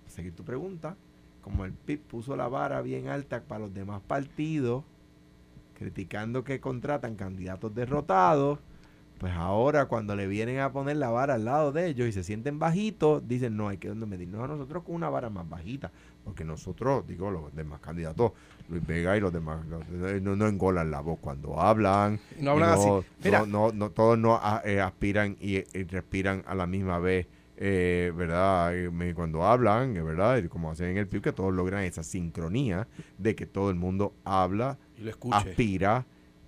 seguir 0.06 0.34
tu 0.34 0.44
pregunta, 0.44 0.96
como 1.40 1.64
el 1.64 1.72
PIB 1.72 2.00
puso 2.00 2.36
la 2.36 2.48
vara 2.48 2.82
bien 2.82 3.08
alta 3.08 3.42
para 3.42 3.60
los 3.60 3.74
demás 3.74 4.02
partidos, 4.06 4.84
criticando 5.74 6.44
que 6.44 6.60
contratan 6.60 7.16
candidatos 7.16 7.74
derrotados, 7.74 8.58
pues 9.18 9.32
ahora 9.32 9.86
cuando 9.86 10.16
le 10.16 10.26
vienen 10.26 10.58
a 10.58 10.72
poner 10.72 10.96
la 10.96 11.10
vara 11.10 11.34
al 11.34 11.44
lado 11.44 11.72
de 11.72 11.86
ellos 11.86 12.08
y 12.08 12.12
se 12.12 12.24
sienten 12.24 12.58
bajitos, 12.58 13.26
dicen, 13.26 13.56
no, 13.56 13.68
hay 13.68 13.78
que 13.78 13.92
medirnos 13.94 14.42
a 14.42 14.48
nosotros 14.48 14.82
con 14.82 14.94
una 14.96 15.08
vara 15.08 15.30
más 15.30 15.48
bajita. 15.48 15.92
Porque 16.24 16.44
nosotros, 16.44 17.06
digo, 17.06 17.30
los 17.30 17.54
demás 17.54 17.80
candidatos, 17.80 18.32
Luis 18.68 18.84
Vega 18.86 19.16
y 19.16 19.20
los 19.20 19.32
demás, 19.32 19.64
eh, 20.08 20.20
no, 20.22 20.34
no 20.36 20.48
engolan 20.48 20.90
la 20.90 21.00
voz 21.00 21.18
cuando 21.20 21.60
hablan. 21.60 22.18
No 22.40 22.52
hablan 22.52 22.70
así. 22.70 22.88
No, 23.48 23.72
no, 23.72 23.90
todos 23.90 24.18
no 24.18 24.40
eh, 24.64 24.80
aspiran 24.80 25.36
y, 25.40 25.62
respiran 25.84 26.42
a 26.46 26.54
la 26.54 26.66
misma 26.66 26.98
vez. 26.98 27.26
Eh, 27.56 28.12
¿verdad? 28.16 28.72
Cuando 29.14 29.44
hablan, 29.44 29.94
¿verdad? 29.94 30.38
Y 30.38 30.48
como 30.48 30.72
hacen 30.72 30.88
en 30.88 30.96
el 30.96 31.06
PIB, 31.06 31.22
que 31.22 31.32
todos 31.32 31.54
logran 31.54 31.84
esa 31.84 32.02
sincronía 32.02 32.88
de 33.16 33.36
que 33.36 33.46
todo 33.46 33.70
el 33.70 33.76
mundo 33.76 34.12
habla, 34.24 34.76
y 34.98 35.08
aspira 35.30 36.04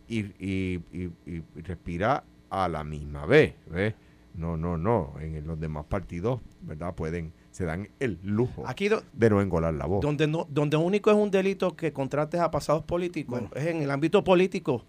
y, 0.08 0.20
y, 0.44 0.82
y, 0.92 1.42
respira 1.62 2.24
a 2.50 2.68
la 2.68 2.84
misma 2.84 3.26
vez. 3.26 3.54
¿ves? 3.66 3.94
No, 4.34 4.56
no, 4.56 4.76
no. 4.76 5.14
En 5.20 5.46
los 5.46 5.58
demás 5.58 5.86
partidos, 5.86 6.40
¿verdad? 6.60 6.94
Pueden, 6.94 7.32
se 7.50 7.64
dan 7.64 7.88
el 8.00 8.18
lujo 8.22 8.64
Aquí 8.66 8.88
de 8.88 9.30
no 9.30 9.40
engolar 9.40 9.74
la 9.74 9.86
voz. 9.86 10.02
Donde 10.02 10.26
no, 10.26 10.46
donde 10.50 10.76
único 10.76 11.10
es 11.10 11.16
un 11.16 11.30
delito 11.30 11.74
que 11.74 11.92
contrates 11.92 12.40
a 12.40 12.50
pasados 12.50 12.84
políticos, 12.84 13.42
es 13.54 13.66
en 13.66 13.82
el 13.82 13.90
ámbito 13.90 14.22
político. 14.22 14.84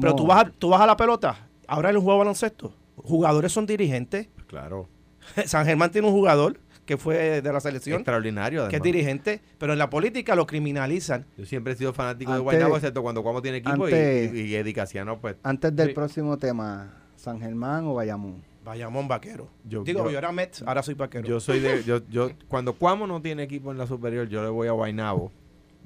Pero 0.00 0.14
tú 0.14 0.26
vas, 0.26 0.44
a, 0.44 0.50
tú 0.50 0.68
vas 0.68 0.80
a 0.80 0.86
la 0.86 0.96
pelota, 0.96 1.48
ahora 1.66 1.90
en 1.90 1.96
un 1.96 2.02
juego 2.02 2.18
de 2.18 2.24
baloncesto. 2.24 2.74
Jugadores 2.96 3.52
son 3.52 3.64
dirigentes. 3.64 4.28
Claro. 4.46 4.88
San 5.46 5.64
Germán 5.64 5.90
tiene 5.90 6.08
un 6.08 6.12
jugador 6.12 6.58
que 6.84 6.96
fue 6.96 7.40
de 7.40 7.52
la 7.52 7.60
selección. 7.60 7.98
Extraordinario, 7.98 8.68
Que 8.68 8.76
es 8.76 8.82
dirigente, 8.82 9.40
pero 9.58 9.72
en 9.72 9.78
la 9.78 9.90
política 9.90 10.34
lo 10.34 10.46
criminalizan. 10.46 11.26
Yo 11.36 11.46
siempre 11.46 11.74
he 11.74 11.76
sido 11.76 11.92
fanático 11.92 12.32
de 12.32 12.40
Guaynabo, 12.40 12.76
excepto 12.76 13.02
cuando 13.02 13.22
Cuamo 13.22 13.42
tiene 13.42 13.58
equipo 13.58 13.88
y, 13.88 13.92
y, 13.92 15.16
pues. 15.20 15.36
Antes 15.42 15.74
del 15.76 15.94
próximo 15.94 16.36
tema, 16.36 16.92
¿San 17.16 17.40
Germán 17.40 17.84
o 17.86 17.94
Bayamón? 17.94 18.42
Bayamón 18.64 19.08
vaquero. 19.08 19.48
Yo, 19.64 19.84
Digo, 19.84 20.10
yo, 20.10 20.18
era 20.18 20.32
Mets, 20.32 20.62
ahora 20.62 20.82
soy 20.82 20.94
vaquero. 20.94 21.26
Yo 21.26 21.40
soy 21.40 21.60
de. 21.60 21.84
yo, 21.84 22.00
yo, 22.08 22.30
cuando 22.48 22.74
Cuamo 22.74 23.06
no 23.06 23.22
tiene 23.22 23.42
equipo 23.42 23.70
en 23.70 23.78
la 23.78 23.86
superior, 23.86 24.28
yo 24.28 24.42
le 24.42 24.48
voy 24.48 24.68
a 24.68 24.72
Guaynabo 24.72 25.32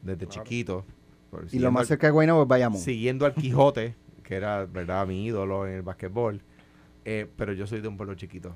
desde 0.02 0.26
chiquito. 0.26 0.84
Y 1.50 1.58
lo 1.58 1.72
más 1.72 1.88
cerca 1.88 2.06
de 2.06 2.12
Guaynabo 2.12 2.42
es 2.42 2.48
Bayamón. 2.48 2.80
Siguiendo 2.80 3.26
al 3.26 3.34
Quijote, 3.34 3.94
que 4.22 4.36
era, 4.36 4.64
¿verdad?, 4.66 5.06
mi 5.06 5.24
ídolo 5.24 5.66
en 5.66 5.74
el 5.74 5.82
básquetbol. 5.82 6.40
Eh, 7.04 7.26
pero 7.36 7.52
yo 7.52 7.66
soy 7.66 7.80
de 7.80 7.88
un 7.88 7.96
pueblo 7.96 8.14
chiquito 8.14 8.54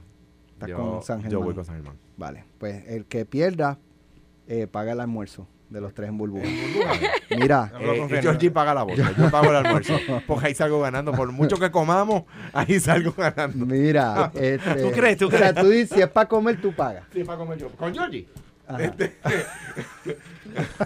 yo, 0.66 1.00
Yo 1.28 1.40
voy 1.40 1.54
con 1.54 1.64
San 1.64 1.76
Germán. 1.76 1.96
Vale, 2.16 2.44
pues 2.58 2.84
el 2.88 3.06
que 3.06 3.24
pierda 3.24 3.78
eh, 4.46 4.66
paga 4.66 4.92
el 4.92 5.00
almuerzo 5.00 5.46
de 5.70 5.80
los 5.80 5.92
tres 5.94 6.08
en 6.08 6.18
burbuja. 6.18 6.46
Mira, 7.38 7.72
eh, 7.78 8.18
Georgie 8.22 8.50
paga 8.50 8.74
la 8.74 8.82
bolsa, 8.82 9.12
yo 9.16 9.30
pago 9.30 9.50
el 9.50 9.56
almuerzo. 9.56 9.98
Porque 10.26 10.46
ahí 10.46 10.54
salgo 10.54 10.80
ganando. 10.80 11.12
Por 11.12 11.30
mucho 11.32 11.56
que 11.58 11.70
comamos, 11.70 12.24
ahí 12.52 12.80
salgo 12.80 13.12
ganando. 13.16 13.66
Mira, 13.66 14.30
este, 14.34 14.74
¿tú 14.82 14.90
crees? 14.92 15.18
¿Tú 15.18 15.28
crees? 15.28 15.42
O 15.42 15.44
sea, 15.44 15.54
tú 15.54 15.68
dices, 15.68 15.90
si 15.90 16.00
es 16.00 16.08
para 16.08 16.28
comer, 16.28 16.60
tú 16.60 16.72
pagas. 16.72 17.04
Sí, 17.12 17.24
para 17.24 17.38
comer 17.38 17.58
yo. 17.58 17.68
¿Con 17.70 17.92
Georgie? 17.92 18.26
Este. 18.78 19.16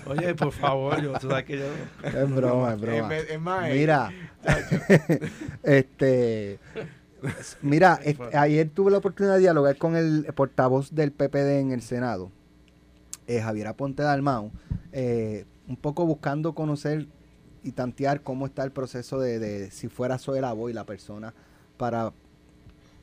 Oye, 0.07 0.35
por 0.35 0.53
favor, 0.53 1.03
yo, 1.03 1.13
tú 1.19 1.29
sabes 1.29 1.45
que 1.45 1.59
yo... 1.59 1.65
Es 2.05 2.31
broma, 2.31 2.75
es 2.75 2.81
broma. 2.81 3.17
Es, 3.17 3.41
más, 3.41 3.71
Mira, 3.71 4.11
este... 5.63 6.59
Mira, 7.63 8.01
ayer 8.35 8.69
tuve 8.69 8.91
la 8.91 8.99
oportunidad 8.99 9.35
de 9.35 9.41
dialogar 9.41 9.77
con 9.77 9.97
el 9.97 10.27
portavoz 10.35 10.95
del 10.95 11.13
PPD 11.13 11.61
en 11.61 11.73
el 11.73 11.83
Senado. 11.83 12.31
eh, 13.27 13.41
Javier 13.41 13.69
Aponte 13.69 14.03
Dalmau, 14.03 14.51
eh, 14.93 15.47
un 15.69 15.77
poco 15.77 16.07
buscando 16.07 16.55
conocer 16.55 17.07
y 17.63 17.73
tantear 17.73 18.23
cómo 18.23 18.47
está 18.47 18.65
el 18.65 18.73
proceso 18.73 19.21
de, 19.21 19.39
de 19.39 19.71
si 19.71 19.89
fuera 19.89 20.19
Zoe 20.19 20.41
Boy 20.55 20.73
la 20.73 20.85
persona 20.85 21.35
para 21.77 22.13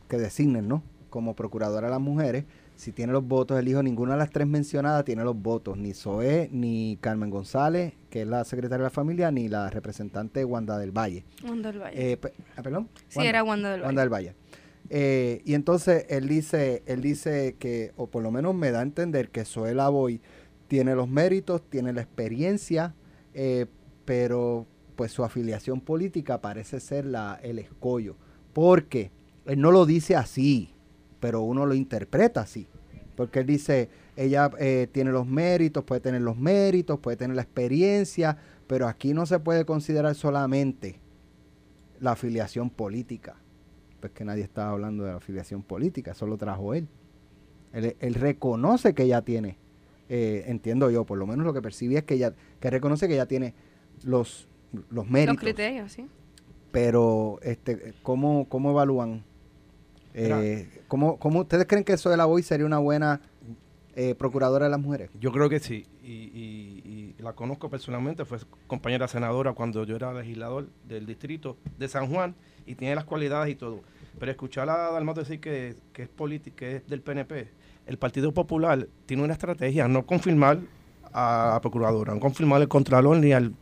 que 0.10 0.18
designen, 0.18 0.68
¿no? 0.68 0.84
Como 1.10 1.36
procuradora 1.36 1.88
de 1.88 1.92
las 1.92 2.02
mujeres, 2.02 2.46
si 2.80 2.94
tiene 2.94 3.12
los 3.12 3.28
votos 3.28 3.60
el 3.60 3.68
hijo, 3.68 3.84
ninguna 3.84 4.14
de 4.14 4.20
las 4.20 4.30
tres 4.30 4.48
mencionadas 4.48 5.04
tiene 5.04 5.22
los 5.26 5.36
votos, 5.36 5.78
ni 5.78 5.94
Zoe, 5.94 6.48
ni 6.54 6.98
Carmen 7.02 7.30
González, 7.30 7.94
que 8.10 8.22
es 8.22 8.28
la 8.28 8.46
secretaria 8.46 8.78
de 8.78 8.84
la 8.86 8.90
familia, 8.90 9.32
ni 9.32 9.50
la 9.50 9.70
representante 9.70 10.46
Wanda 10.46 10.78
del 10.78 10.98
Valle. 10.98 11.26
Wanda 11.44 11.74
del 11.74 11.82
Valle. 11.82 12.12
Eh, 12.14 12.18
ah, 12.56 12.64
¿Perdón? 12.64 12.88
Sí, 13.10 13.20
era 13.20 13.44
Wanda 13.44 13.72
del 13.72 13.82
Valle. 13.82 13.86
Wanda 13.86 14.02
del 14.02 14.10
Valle. 14.10 14.36
Eh, 14.90 15.42
y 15.44 15.56
entonces 15.56 16.06
él 16.08 16.30
dice, 16.30 16.82
él 16.86 17.02
dice 17.02 17.58
que, 17.60 17.92
o 17.98 18.08
por 18.08 18.24
lo 18.24 18.32
menos 18.32 18.56
me 18.56 18.72
da 18.72 18.80
a 18.80 18.84
entender 18.84 19.30
que 19.30 19.44
Zoe 19.44 19.74
Boy 19.74 20.22
tiene 20.70 20.96
los 20.96 21.10
méritos, 21.10 21.62
tiene 21.70 21.92
la 21.92 22.00
experiencia, 22.00 22.96
eh, 23.34 23.66
pero 24.06 24.66
pues 24.96 25.12
su 25.12 25.26
afiliación 25.26 25.82
política 25.82 26.40
parece 26.40 26.80
ser 26.80 27.06
la, 27.06 27.42
el 27.44 27.60
escollo. 27.60 28.16
Porque 28.54 29.12
él 29.46 29.60
no 29.60 29.72
lo 29.72 29.86
dice 29.86 30.16
así, 30.16 30.74
pero 31.20 31.42
uno 31.42 31.66
lo 31.66 31.74
interpreta 31.74 32.42
así. 32.42 32.68
Porque 33.16 33.40
él 33.40 33.46
dice, 33.46 33.90
ella 34.16 34.50
eh, 34.60 34.88
tiene 34.92 35.12
los 35.12 35.28
méritos, 35.28 35.84
puede 35.84 36.02
tener 36.02 36.22
los 36.22 36.38
méritos, 36.38 37.00
puede 37.00 37.18
tener 37.18 37.36
la 37.36 37.42
experiencia, 37.42 38.38
pero 38.68 38.88
aquí 38.88 39.14
no 39.14 39.26
se 39.26 39.40
puede 39.40 39.66
considerar 39.66 40.16
solamente 40.16 41.00
la 42.00 42.12
afiliación 42.12 42.70
política. 42.70 43.36
Pues 44.00 44.14
que 44.14 44.24
nadie 44.24 44.44
estaba 44.44 44.72
hablando 44.72 45.04
de 45.04 45.12
la 45.12 45.18
afiliación 45.18 45.64
política, 45.64 46.12
eso 46.12 46.28
lo 46.28 46.38
trajo 46.38 46.74
él. 46.74 46.88
Él, 47.74 48.14
reconoce 48.16 48.94
que 48.96 49.04
ella 49.04 49.22
tiene, 49.22 49.58
eh, 50.08 50.46
entiendo 50.48 50.90
yo, 50.90 51.06
por 51.06 51.18
lo 51.18 51.28
menos 51.28 51.46
lo 51.46 51.54
que 51.54 51.62
percibí 51.62 51.98
es 51.98 52.04
que 52.04 52.16
ella 52.16 52.34
que 52.60 52.70
reconoce 52.70 53.08
que 53.08 53.14
ella 53.14 53.28
tiene 53.28 53.54
los, 54.04 54.48
los 54.90 55.08
méritos. 55.08 55.36
Los 55.36 55.44
criterios, 55.44 55.92
sí. 55.92 56.08
Pero, 56.72 57.40
este, 57.42 57.94
¿cómo, 58.02 58.48
cómo 58.50 58.72
evalúan 58.72 59.24
eh, 60.14 60.84
¿cómo, 60.88 61.18
¿cómo, 61.18 61.42
ustedes 61.42 61.66
creen 61.66 61.84
que 61.84 61.94
eso 61.94 62.10
de 62.10 62.18
la 62.18 62.26
Boy 62.26 62.44
sería 62.44 62.66
una 62.66 62.80
buena 62.80 63.22
eh, 63.96 64.16
procuradora 64.16 64.66
de 64.66 64.72
las 64.72 64.80
mujeres? 64.80 65.10
Yo 65.20 65.32
creo 65.32 65.50
que 65.50 65.60
sí, 65.60 65.86
y, 66.04 67.16
la 67.20 67.34
conozco 67.34 67.70
personalmente, 67.70 68.24
fue 68.24 68.40
compañera 68.66 69.08
senadora 69.08 69.52
cuando 69.52 69.84
yo 69.84 69.98
era 69.98 70.14
legislador 70.14 70.70
del 70.88 71.06
distrito 71.06 71.58
de 71.78 71.88
San 71.90 72.08
Juan 72.08 72.34
y 72.66 72.76
tiene 72.76 72.96
las 72.96 73.04
cualidades 73.04 73.52
y 73.52 73.56
todo. 73.56 73.82
Pero 74.18 74.32
escuchar 74.32 74.70
a 74.70 74.92
Dalmau 74.92 75.14
decir 75.14 75.42
que, 75.42 75.76
que 75.92 76.04
es 76.04 76.10
política, 76.10 76.56
que 76.56 76.76
es 76.78 76.88
del 76.88 77.02
PNP, 77.02 77.50
el 77.88 77.98
Partido 77.98 78.34
Popular 78.34 78.88
tiene 79.06 79.24
una 79.24 79.34
estrategia, 79.34 79.88
no 79.88 80.06
confirmar 80.06 80.60
a 81.12 81.52
la 81.54 81.62
procuradora, 81.62 82.14
no 82.14 82.20
confirmar 82.20 82.62
al 82.62 82.68
Contralor 82.68 83.18
ni 83.18 83.34
al 83.34 83.54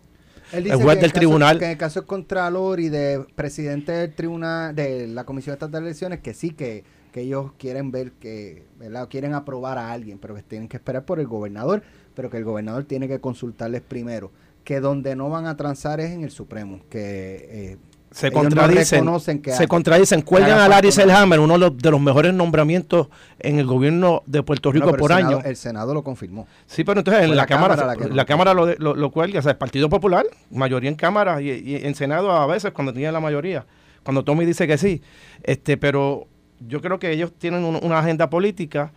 el 0.51 0.73
juez 0.75 0.99
del 0.99 1.13
tribunal. 1.13 1.59
que 1.59 1.65
en 1.65 1.71
el 1.71 1.77
caso 1.77 2.01
del 2.01 2.07
Contralor 2.07 2.79
y 2.79 2.89
de 2.89 3.25
presidente 3.35 3.91
del 3.91 4.13
tribunal, 4.13 4.75
de 4.75 5.07
la 5.07 5.25
Comisión 5.25 5.53
Estatal 5.53 5.81
de 5.81 5.87
Elecciones, 5.89 6.19
que 6.19 6.33
sí, 6.33 6.51
que, 6.51 6.83
que 7.11 7.21
ellos 7.21 7.51
quieren 7.57 7.91
ver 7.91 8.11
que, 8.13 8.65
¿verdad? 8.77 9.07
Quieren 9.09 9.33
aprobar 9.33 9.77
a 9.77 9.91
alguien, 9.91 10.19
pero 10.19 10.35
que 10.35 10.43
tienen 10.43 10.67
que 10.67 10.77
esperar 10.77 11.05
por 11.05 11.19
el 11.19 11.27
gobernador, 11.27 11.83
pero 12.15 12.29
que 12.29 12.37
el 12.37 12.43
gobernador 12.43 12.85
tiene 12.85 13.07
que 13.07 13.19
consultarles 13.19 13.81
primero. 13.81 14.31
Que 14.63 14.79
donde 14.79 15.15
no 15.15 15.29
van 15.29 15.45
a 15.45 15.55
transar 15.55 15.99
es 15.99 16.11
en 16.11 16.23
el 16.23 16.31
Supremo, 16.31 16.81
que 16.89 17.47
eh, 17.49 17.77
se 18.17 18.31
contradicen, 18.31 19.05
se 19.19 19.67
contradicen, 19.67 20.23
cuelgan 20.23 20.57
a 20.57 20.67
Larry 20.67 20.91
Selhammer, 20.91 21.39
uno 21.39 21.69
de 21.69 21.91
los, 21.91 22.01
mejores 22.01 22.33
nombramientos 22.33 23.09
en 23.37 23.59
el 23.59 23.67
gobierno 23.67 24.23
de 24.25 24.41
Puerto 24.41 24.71
Rico 24.71 24.91
por 24.97 25.13
año. 25.13 25.39
El 25.45 25.55
Senado 25.55 25.93
lo 25.93 26.03
confirmó. 26.03 26.47
Sí, 26.65 26.83
pero 26.83 27.01
entonces 27.01 27.25
en 27.25 27.35
la, 27.35 27.45
Cámara, 27.45 27.95
la, 28.09 28.25
Cámara 28.25 28.55
lo, 28.55 28.65
lo, 28.75 29.11
cuelga, 29.11 29.37
o 29.37 29.43
sea, 29.43 29.51
el 29.51 29.57
Partido 29.59 29.87
Popular, 29.87 30.25
mayoría 30.49 30.89
en 30.89 30.95
Cámara 30.95 31.39
y, 31.43 31.75
en 31.75 31.93
Senado 31.93 32.31
a 32.31 32.47
veces 32.47 32.71
cuando 32.71 32.91
tenía 32.91 33.11
la 33.11 33.19
mayoría, 33.19 33.67
cuando 34.01 34.23
Tommy 34.23 34.45
dice 34.45 34.65
que 34.65 34.79
sí, 34.79 35.03
este, 35.43 35.77
pero 35.77 36.25
yo 36.67 36.81
creo 36.81 36.97
que 36.97 37.11
ellos 37.11 37.31
tienen 37.37 37.63
una 37.63 37.99
agenda 37.99 38.31
política, 38.31 38.93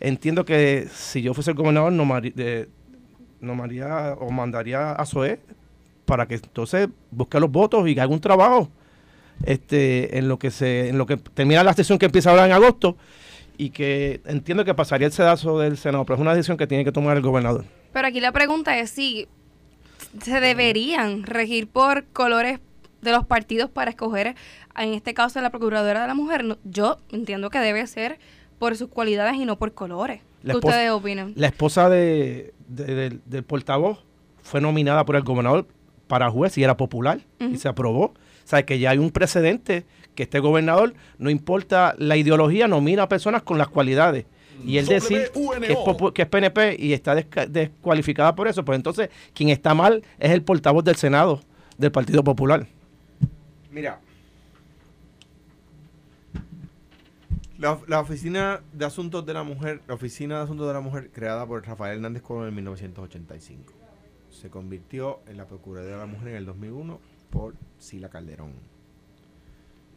entiendo 0.00 0.46
que 0.46 0.88
si 0.90 1.20
yo 1.20 1.34
fuese 1.34 1.50
el 1.50 1.56
gobernador 1.58 1.92
no, 1.92 2.06
no 3.40 3.54
maría 3.54 4.14
o 4.18 4.30
mandaría 4.30 4.92
a 4.92 5.04
SOE 5.04 5.38
para 6.04 6.26
que 6.26 6.34
entonces 6.34 6.88
busque 7.10 7.40
los 7.40 7.50
votos 7.50 7.88
y 7.88 7.98
haga 7.98 8.12
un 8.12 8.20
trabajo 8.20 8.68
este 9.44 10.18
en 10.18 10.28
lo 10.28 10.38
que 10.38 10.50
se 10.50 10.88
en 10.88 10.98
lo 10.98 11.06
que 11.06 11.16
termina 11.16 11.64
la 11.64 11.72
sesión 11.72 11.98
que 11.98 12.06
empieza 12.06 12.30
ahora 12.30 12.46
en 12.46 12.52
agosto 12.52 12.96
y 13.56 13.70
que 13.70 14.20
entiendo 14.26 14.64
que 14.64 14.74
pasaría 14.74 15.06
el 15.06 15.12
sedazo 15.12 15.58
del 15.58 15.76
Senado, 15.76 16.04
pero 16.04 16.16
es 16.16 16.20
una 16.20 16.34
decisión 16.34 16.56
que 16.56 16.66
tiene 16.66 16.84
que 16.84 16.92
tomar 16.92 17.16
el 17.16 17.22
gobernador. 17.22 17.64
Pero 17.92 18.08
aquí 18.08 18.20
la 18.20 18.32
pregunta 18.32 18.78
es 18.78 18.90
si 18.90 19.28
se 20.20 20.40
deberían 20.40 21.22
regir 21.22 21.68
por 21.68 22.04
colores 22.06 22.60
de 23.00 23.12
los 23.12 23.24
partidos 23.24 23.70
para 23.70 23.90
escoger, 23.90 24.34
en 24.76 24.94
este 24.94 25.14
caso, 25.14 25.40
la 25.40 25.50
Procuradora 25.50 26.02
de 26.02 26.08
la 26.08 26.14
Mujer. 26.14 26.58
yo 26.64 26.98
entiendo 27.12 27.50
que 27.50 27.58
debe 27.58 27.86
ser 27.86 28.18
por 28.58 28.76
sus 28.76 28.88
cualidades 28.88 29.36
y 29.36 29.44
no 29.44 29.56
por 29.56 29.72
colores. 29.72 30.22
¿Qué 30.44 30.56
ustedes 30.56 30.90
opinan? 30.90 31.32
La 31.36 31.46
esposa 31.46 31.88
de, 31.88 32.54
del 32.66 33.44
portavoz 33.44 34.04
fue 34.42 34.60
nominada 34.60 35.04
por 35.04 35.16
el 35.16 35.22
gobernador 35.22 35.66
para 36.06 36.30
juez 36.30 36.56
y 36.58 36.64
era 36.64 36.76
popular 36.76 37.20
y 37.40 37.56
se 37.56 37.68
aprobó. 37.68 38.04
O 38.04 38.46
sea, 38.46 38.64
que 38.64 38.78
ya 38.78 38.90
hay 38.90 38.98
un 38.98 39.10
precedente 39.10 39.84
que 40.14 40.24
este 40.24 40.38
gobernador, 40.38 40.94
no 41.18 41.30
importa 41.30 41.94
la 41.98 42.16
ideología, 42.16 42.68
nomina 42.68 43.04
a 43.04 43.08
personas 43.08 43.42
con 43.42 43.58
las 43.58 43.68
cualidades. 43.68 44.26
Y 44.64 44.78
él 44.78 44.86
decir 44.86 45.30
que 45.32 45.72
es, 45.72 45.78
que 46.14 46.22
es, 46.22 46.28
PNP 46.28 46.76
y 46.78 46.92
está 46.92 47.14
descualificada 47.14 48.34
por 48.34 48.48
eso, 48.48 48.64
pues 48.64 48.76
entonces 48.76 49.10
quien 49.34 49.48
está 49.48 49.74
mal 49.74 50.02
es 50.18 50.30
el 50.30 50.42
portavoz 50.42 50.84
del 50.84 50.94
Senado 50.96 51.40
del 51.76 51.90
Partido 51.90 52.22
Popular. 52.22 52.66
Mira, 53.72 54.00
la, 57.58 57.78
la, 57.88 58.00
Oficina 58.00 58.60
de 58.72 58.84
Asuntos 58.84 59.26
de 59.26 59.34
la 59.34 59.42
Mujer, 59.42 59.80
la 59.88 59.94
Oficina 59.94 60.38
de 60.38 60.44
Asuntos 60.44 60.68
de 60.68 60.72
la 60.72 60.80
Mujer, 60.80 61.10
creada 61.12 61.44
por 61.46 61.66
Rafael 61.66 61.96
Hernández 61.96 62.22
Colón 62.22 62.48
en 62.48 62.54
1985 62.54 63.83
se 64.44 64.50
convirtió 64.50 65.20
en 65.26 65.38
la 65.38 65.46
Procuraduría 65.46 65.94
de 65.94 66.00
la 66.00 66.06
Mujer 66.06 66.28
en 66.28 66.34
el 66.34 66.44
2001 66.44 67.00
por 67.30 67.54
Sila 67.78 68.10
Calderón. 68.10 68.52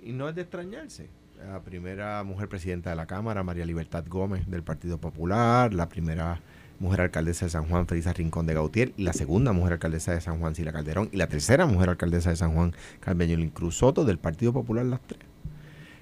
Y 0.01 0.13
no 0.13 0.29
es 0.29 0.35
de 0.35 0.43
extrañarse. 0.43 1.09
La 1.37 1.59
primera 1.63 2.23
mujer 2.23 2.47
presidenta 2.47 2.89
de 2.91 2.95
la 2.95 3.07
Cámara, 3.07 3.43
María 3.43 3.65
Libertad 3.65 4.05
Gómez, 4.07 4.49
del 4.49 4.63
Partido 4.63 4.99
Popular, 4.99 5.73
la 5.73 5.89
primera 5.89 6.39
mujer 6.79 7.01
alcaldesa 7.01 7.43
de 7.43 7.49
San 7.49 7.65
Juan, 7.65 7.87
Felisa 7.87 8.13
Rincón 8.13 8.45
de 8.45 8.53
Gautier, 8.53 8.93
y 8.95 9.03
la 9.03 9.11
segunda 9.11 9.51
mujer 9.51 9.73
alcaldesa 9.73 10.13
de 10.13 10.21
San 10.21 10.39
Juan, 10.39 10.55
Sila 10.55 10.71
Calderón, 10.71 11.09
y 11.11 11.17
la 11.17 11.27
tercera 11.27 11.65
mujer 11.65 11.89
alcaldesa 11.89 12.29
de 12.29 12.37
San 12.37 12.53
Juan, 12.53 12.73
Carmen 13.01 13.27
Yolín 13.27 13.49
Cruz 13.49 13.75
Soto, 13.79 14.05
del 14.05 14.17
Partido 14.17 14.53
Popular, 14.53 14.85
las 14.85 15.01
tres. 15.01 15.26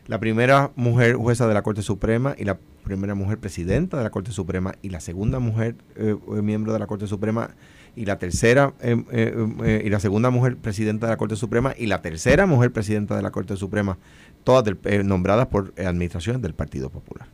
La 0.07 0.19
primera 0.19 0.71
mujer 0.75 1.15
jueza 1.15 1.47
de 1.47 1.53
la 1.53 1.63
Corte 1.63 1.81
Suprema 1.81 2.35
y 2.37 2.43
la 2.43 2.57
primera 2.83 3.15
mujer 3.15 3.39
presidenta 3.39 3.97
de 3.97 4.03
la 4.03 4.11
Corte 4.11 4.31
Suprema 4.31 4.75
y 4.81 4.89
la 4.89 4.99
segunda 4.99 5.39
mujer 5.39 5.75
eh, 5.95 6.15
miembro 6.43 6.73
de 6.73 6.79
la 6.79 6.87
Corte 6.87 7.07
Suprema 7.07 7.55
y 7.95 8.05
la 8.05 8.19
tercera 8.19 8.73
eh, 8.81 9.01
eh, 9.11 9.47
eh, 9.63 9.81
y 9.85 9.89
la 9.89 9.99
segunda 9.99 10.29
mujer 10.29 10.57
presidenta 10.57 11.07
de 11.07 11.13
la 11.13 11.17
Corte 11.17 11.35
Suprema 11.35 11.73
y 11.77 11.87
la 11.87 12.01
tercera 12.01 12.45
mujer 12.45 12.71
presidenta 12.71 13.15
de 13.15 13.21
la 13.21 13.31
Corte 13.31 13.55
Suprema, 13.55 13.97
todas 14.43 14.75
nombradas 15.03 15.47
por 15.47 15.73
administraciones 15.77 16.41
del 16.41 16.53
Partido 16.53 16.89
Popular, 16.89 17.27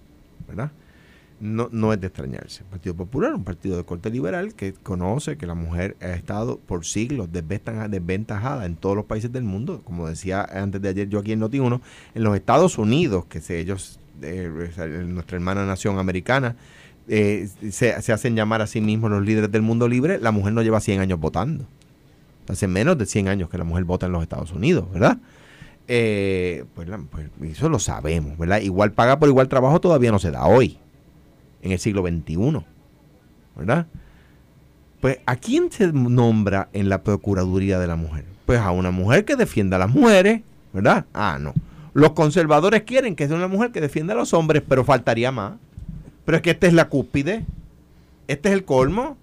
¿verdad? 0.48 0.72
No, 1.42 1.70
no 1.72 1.92
es 1.92 2.00
de 2.00 2.06
extrañarse. 2.06 2.62
El 2.62 2.70
Partido 2.70 2.96
Popular 2.96 3.34
un 3.34 3.44
partido 3.44 3.76
de 3.76 3.84
corte 3.84 4.12
liberal 4.12 4.54
que 4.54 4.74
conoce 4.74 5.38
que 5.38 5.48
la 5.48 5.56
mujer 5.56 5.98
ha 6.00 6.12
estado 6.12 6.60
por 6.60 6.86
siglos 6.86 7.30
desventajada 7.32 8.68
en 8.68 8.76
todos 8.76 8.96
los 8.96 9.06
países 9.06 9.32
del 9.32 9.44
mundo. 9.44 9.82
Como 9.84 10.08
decía 10.08 10.44
antes 10.44 10.80
de 10.84 10.90
ayer 10.90 11.10
yo 11.10 11.18
aquí 11.18 11.32
en 11.32 11.42
Noti1, 11.42 11.82
en 12.14 12.24
los 12.24 12.36
Estados 12.36 12.78
Unidos, 12.78 13.26
que 13.26 13.42
se, 13.42 13.60
ellos, 13.60 14.00
nuestra 14.22 15.36
hermana 15.36 15.66
nación 15.66 15.98
americana, 15.98 16.56
eh, 17.08 17.50
se, 17.72 17.92
hacen 17.92 18.36
llamar 18.36 18.62
a 18.62 18.68
sí 18.68 18.80
mismos 18.80 19.10
los 19.10 19.26
líderes 19.26 19.52
del 19.52 19.64
mundo 19.64 19.88
libre, 19.88 20.20
la 20.20 20.32
mujer 20.32 20.54
no 20.54 20.62
lleva 20.62 20.80
100 20.80 21.02
años 21.02 21.20
votando. 21.20 21.66
Hace 22.50 22.68
menos 22.68 23.00
de 23.00 23.08
100 23.08 23.30
años 23.30 23.50
que 23.50 23.58
la 23.58 23.64
mujer 23.64 23.84
vota 23.86 24.06
en 24.06 24.12
los 24.12 24.22
Estados 24.22 24.52
Unidos, 24.52 24.92
¿verdad? 24.94 25.18
Eh, 25.88 26.66
pues, 26.76 26.88
pues, 27.10 27.30
eso 27.52 27.68
lo 27.68 27.80
sabemos, 27.80 28.38
¿verdad? 28.38 28.62
Igual 28.62 28.92
paga 28.92 29.18
por 29.18 29.28
igual 29.28 29.48
trabajo 29.48 29.82
todavía 29.82 30.12
no 30.12 30.20
se 30.20 30.30
da 30.30 30.46
hoy, 30.46 30.78
en 31.62 31.72
el 31.72 31.80
siglo 31.80 32.02
XXI, 32.02 32.64
¿verdad? 33.56 33.88
Pues, 35.02 35.20
¿a 35.26 35.36
quién 35.36 35.72
se 35.72 35.92
nombra 35.92 36.70
en 36.74 36.90
la 36.90 37.04
Procuraduría 37.04 37.80
de 37.80 37.88
la 37.88 37.96
Mujer? 37.96 38.26
Pues 38.46 38.60
a 38.60 38.72
una 38.72 38.92
mujer 38.92 39.26
que 39.26 39.36
defienda 39.36 39.78
a 39.78 39.80
las 39.80 39.90
mujeres, 39.90 40.42
¿verdad? 40.74 41.06
Ah, 41.14 41.38
no. 41.40 41.54
Los 41.94 42.12
conservadores 42.12 42.84
quieren 42.84 43.16
que 43.16 43.28
sea 43.28 43.36
una 43.36 43.48
mujer 43.48 43.72
que 43.72 43.82
defienda 43.82 44.14
a 44.14 44.18
los 44.18 44.34
hombres, 44.34 44.64
pero 44.68 44.86
faltaría 44.86 45.32
más. 45.32 45.54
Pero 46.26 46.38
es 46.38 46.42
que 46.44 46.52
esta 46.52 46.68
es 46.68 46.74
la 46.74 46.88
cúspide. 46.88 47.46
Este 48.28 48.50
es 48.50 48.54
el 48.54 48.64
colmo. 48.64 49.18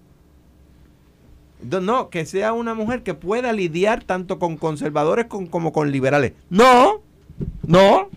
No, 1.61 2.09
que 2.09 2.25
sea 2.25 2.53
una 2.53 2.73
mujer 2.73 3.03
que 3.03 3.13
pueda 3.13 3.51
lidiar 3.53 4.03
tanto 4.03 4.39
con 4.39 4.57
conservadores 4.57 5.25
como 5.25 5.73
con 5.73 5.91
liberales. 5.91 6.33
No, 6.49 7.01
no. 7.65 8.09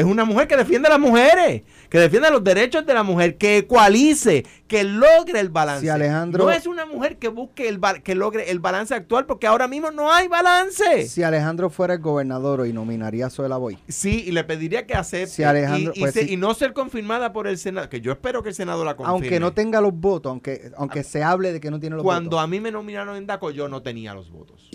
Es 0.00 0.06
una 0.06 0.24
mujer 0.24 0.48
que 0.48 0.56
defiende 0.56 0.88
a 0.88 0.92
las 0.92 1.00
mujeres, 1.00 1.62
que 1.90 1.98
defiende 1.98 2.30
los 2.30 2.42
derechos 2.42 2.86
de 2.86 2.94
la 2.94 3.02
mujer, 3.02 3.36
que 3.36 3.58
ecualice, 3.58 4.46
que 4.66 4.82
logre 4.82 5.40
el 5.40 5.50
balance. 5.50 5.82
Si 5.82 5.90
Alejandro, 5.90 6.44
no 6.44 6.50
es 6.50 6.66
una 6.66 6.86
mujer 6.86 7.18
que 7.18 7.28
busque 7.28 7.68
el 7.68 7.78
que 8.02 8.14
logre 8.14 8.50
el 8.50 8.60
balance 8.60 8.94
actual, 8.94 9.26
porque 9.26 9.46
ahora 9.46 9.68
mismo 9.68 9.90
no 9.90 10.10
hay 10.10 10.26
balance. 10.26 11.06
Si 11.06 11.22
Alejandro 11.22 11.68
fuera 11.68 11.94
el 11.94 12.00
gobernador 12.00 12.66
y 12.66 12.72
nominaría 12.72 13.26
a 13.26 13.30
Suela 13.30 13.58
Boy. 13.58 13.76
Sí, 13.88 14.24
y 14.26 14.32
le 14.32 14.42
pediría 14.44 14.86
que 14.86 14.94
acepte. 14.94 15.26
Si 15.26 15.42
Alejandro, 15.42 15.92
y, 15.94 16.00
pues 16.00 16.16
y, 16.16 16.36
no 16.38 16.54
ser 16.54 16.72
confirmada 16.72 17.34
por 17.34 17.46
el 17.46 17.58
Senado, 17.58 17.90
que 17.90 18.00
yo 18.00 18.12
espero 18.12 18.42
que 18.42 18.48
el 18.48 18.54
Senado 18.54 18.82
la 18.84 18.96
confirme. 18.96 19.12
Aunque 19.12 19.38
no 19.38 19.52
tenga 19.52 19.82
los 19.82 19.92
votos, 19.92 20.30
aunque, 20.30 20.72
aunque 20.78 21.02
se 21.02 21.22
hable 21.22 21.52
de 21.52 21.60
que 21.60 21.70
no 21.70 21.78
tiene 21.78 21.96
los 21.96 22.04
votos. 22.04 22.16
Cuando 22.16 22.40
a 22.40 22.46
mí 22.46 22.58
me 22.58 22.70
nominaron 22.70 23.16
en 23.16 23.26
DACO, 23.26 23.50
yo 23.50 23.68
no 23.68 23.82
tenía 23.82 24.14
los 24.14 24.30
votos. 24.30 24.70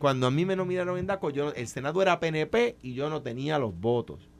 Cuando 0.00 0.26
a 0.26 0.30
mí 0.30 0.46
me 0.46 0.56
nominaron 0.56 0.96
en 0.96 1.06
DACO, 1.06 1.28
yo, 1.28 1.52
el 1.52 1.68
Senado 1.68 2.00
era 2.00 2.20
PNP 2.20 2.78
y 2.80 2.94
yo 2.94 3.10
no 3.10 3.20
tenía 3.20 3.58
los 3.58 3.78
votos. 3.78 4.30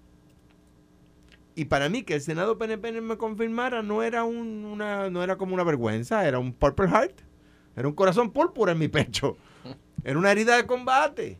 Y 1.55 1.67
para 1.67 1.91
mí 1.91 2.03
que 2.03 2.15
el 2.15 2.23
Senado 2.23 2.57
PNP 2.57 2.99
me 3.03 3.19
confirmara 3.19 3.83
no 3.83 4.03
era 4.03 4.25
una 4.25 5.11
no 5.11 5.23
era 5.23 5.37
como 5.37 5.53
una 5.53 5.63
vergüenza, 5.63 6.27
era 6.27 6.39
un 6.39 6.55
Purple 6.55 6.89
Heart, 6.89 7.21
era 7.77 7.87
un 7.87 7.93
corazón 7.93 8.31
púrpura 8.31 8.73
en 8.73 8.79
mi 8.79 8.89
pecho. 8.89 9.37
Era 10.03 10.19
una 10.19 10.33
herida 10.33 10.57
de 10.57 10.67
combate. 10.67 11.39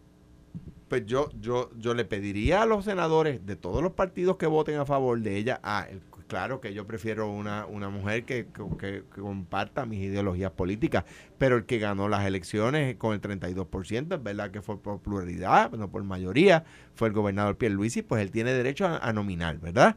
Pues 0.89 1.07
yo 1.07 1.31
yo 1.41 1.71
yo 1.79 1.95
le 1.95 2.05
pediría 2.05 2.61
a 2.61 2.67
los 2.67 2.85
senadores 2.85 3.47
de 3.47 3.57
todos 3.57 3.83
los 3.83 3.93
partidos 3.93 4.37
que 4.37 4.47
voten 4.47 4.79
a 4.79 4.85
favor 4.85 5.19
de 5.19 5.39
ella, 5.39 5.61
ah, 5.63 5.87
claro 6.31 6.61
que 6.61 6.73
yo 6.73 6.87
prefiero 6.87 7.31
una, 7.31 7.67
una 7.67 7.91
mujer 7.91 8.25
que, 8.25 8.47
que, 8.79 9.03
comparta 9.21 9.85
mis 9.85 10.01
ideologías 10.01 10.53
políticas, 10.53 11.05
pero 11.37 11.57
el 11.57 11.67
que 11.67 11.79
ganó 11.79 12.09
las 12.09 12.25
elecciones 12.25 12.97
con 12.97 13.13
el 13.13 13.21
32%, 13.21 14.15
es 14.15 14.23
verdad 14.23 14.51
que 14.51 14.63
fue 14.63 14.81
por 14.81 15.01
pluralidad, 15.01 15.73
no 15.73 15.91
por 15.91 16.05
mayoría, 16.05 16.65
fue 16.95 17.09
el 17.09 17.15
gobernador 17.15 17.59
Pierluisi, 17.59 18.03
pues 18.03 18.23
él 18.23 18.31
tiene 18.31 18.53
derecho 18.53 18.87
a 18.87 19.13
nominar, 19.13 19.59
¿verdad? 19.59 19.97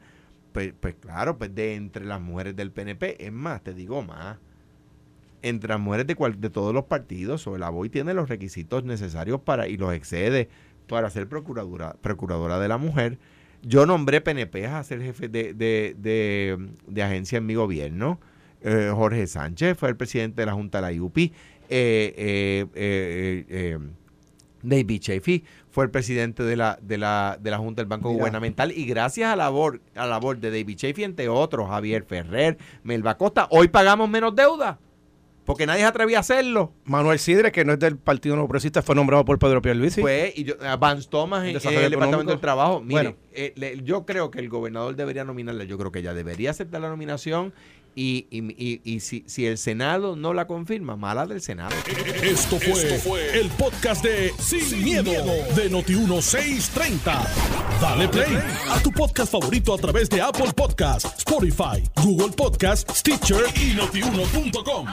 Pues, 0.53 0.73
pues, 0.79 0.95
claro, 0.95 1.37
pues 1.37 1.53
de 1.53 1.75
entre 1.75 2.05
las 2.05 2.21
mujeres 2.21 2.55
del 2.55 2.71
PNP, 2.71 3.25
es 3.25 3.31
más, 3.31 3.63
te 3.63 3.73
digo 3.73 4.01
más, 4.03 4.37
entre 5.43 5.69
las 5.69 5.79
mujeres 5.79 6.07
de, 6.07 6.15
cual, 6.15 6.39
de 6.39 6.49
todos 6.49 6.73
los 6.73 6.85
partidos, 6.85 7.45
o 7.47 7.57
la 7.57 7.69
BOI 7.69 7.89
tiene 7.89 8.13
los 8.13 8.29
requisitos 8.29 8.83
necesarios 8.83 9.41
para 9.41 9.67
y 9.67 9.77
los 9.77 9.93
excede 9.93 10.49
para 10.87 11.09
ser 11.09 11.27
procuradora, 11.27 11.93
procuradora 12.01 12.59
de 12.59 12.67
la 12.67 12.77
mujer. 12.77 13.17
Yo 13.63 13.85
nombré 13.85 14.21
PNP 14.21 14.67
a 14.67 14.83
ser 14.83 15.01
jefe 15.01 15.29
de, 15.29 15.53
de, 15.55 17.03
agencia 17.03 17.37
en 17.37 17.45
mi 17.45 17.55
gobierno. 17.55 18.19
Eh, 18.61 18.91
Jorge 18.93 19.25
Sánchez 19.27 19.77
fue 19.77 19.89
el 19.89 19.95
presidente 19.95 20.41
de 20.41 20.45
la 20.45 20.53
Junta 20.53 20.79
de 20.79 20.81
la 20.81 20.91
IUPI. 20.91 21.33
Eh, 21.69 22.67
eh, 22.75 23.77
David 24.61 25.01
Chafee 25.01 25.43
fue 25.69 25.85
el 25.85 25.91
presidente 25.91 26.43
de 26.43 26.55
la, 26.55 26.77
de 26.81 26.97
la, 26.97 27.37
de 27.39 27.51
la 27.51 27.57
Junta 27.57 27.81
del 27.81 27.89
Banco 27.89 28.11
Gubernamental 28.11 28.71
y 28.71 28.85
gracias 28.85 29.31
a 29.31 29.35
la 29.35 29.45
labor, 29.45 29.81
a 29.95 30.05
labor 30.07 30.39
de 30.39 30.51
David 30.51 30.77
Chafee, 30.77 31.03
entre 31.03 31.29
otros, 31.29 31.69
Javier 31.69 32.03
Ferrer, 32.03 32.57
Melba 32.83 33.17
Costa, 33.17 33.47
hoy 33.49 33.69
pagamos 33.69 34.09
menos 34.09 34.35
deuda. 34.35 34.79
Porque 35.45 35.65
nadie 35.65 35.81
se 35.81 35.87
atrevía 35.87 36.17
a 36.17 36.19
hacerlo. 36.21 36.73
Manuel 36.85 37.19
Sidre, 37.19 37.51
que 37.51 37.65
no 37.65 37.73
es 37.73 37.79
del 37.79 37.97
Partido 37.97 38.35
No 38.35 38.43
Progresista, 38.43 38.81
fue 38.81 38.95
nombrado 38.95 39.25
por 39.25 39.39
Pedro 39.39 39.61
Pierluisi. 39.61 40.01
Fue, 40.01 40.33
y 40.35 40.45
yo, 40.45 40.55
Vance 40.79 41.07
Thomas 41.09 41.45
en, 41.45 41.55
el 41.55 41.91
Departamento 41.91 42.31
del 42.31 42.39
Trabajo. 42.39 42.81
Mire, 42.81 43.15
eh, 43.33 43.81
yo 43.83 44.05
creo 44.05 44.31
que 44.31 44.39
el 44.39 44.49
gobernador 44.49 44.95
debería 44.95 45.23
nominarle. 45.23 45.67
Yo 45.67 45.77
creo 45.77 45.91
que 45.91 45.99
ella 45.99 46.13
debería 46.13 46.51
aceptar 46.51 46.81
la 46.81 46.89
nominación 46.89 47.53
y, 47.95 48.27
y, 48.31 48.81
y, 48.83 48.99
si, 49.01 49.23
si, 49.27 49.45
el 49.45 49.57
Senado 49.57 50.15
no 50.15 50.33
la 50.33 50.47
confirma, 50.47 50.95
mala 50.95 51.27
del 51.27 51.41
Senado. 51.41 51.75
Esto 52.23 52.57
fue, 52.59 53.39
el 53.39 53.49
podcast 53.51 54.03
de 54.03 54.33
Sin, 54.39 54.83
miedo, 54.83 55.11
de 55.11 55.69
Noti1630. 55.69 57.27
Dale 57.81 58.07
play 58.07 58.39
a 58.69 58.79
tu 58.81 58.91
podcast 58.91 59.31
favorito 59.31 59.73
a 59.73 59.77
través 59.77 60.09
de 60.09 60.21
Apple 60.21 60.51
Podcasts, 60.55 61.19
Spotify, 61.19 61.83
Google 62.03 62.33
Podcasts, 62.35 62.99
Stitcher 62.99 63.43
y 63.55 63.75
notiuno.com. 63.75 64.87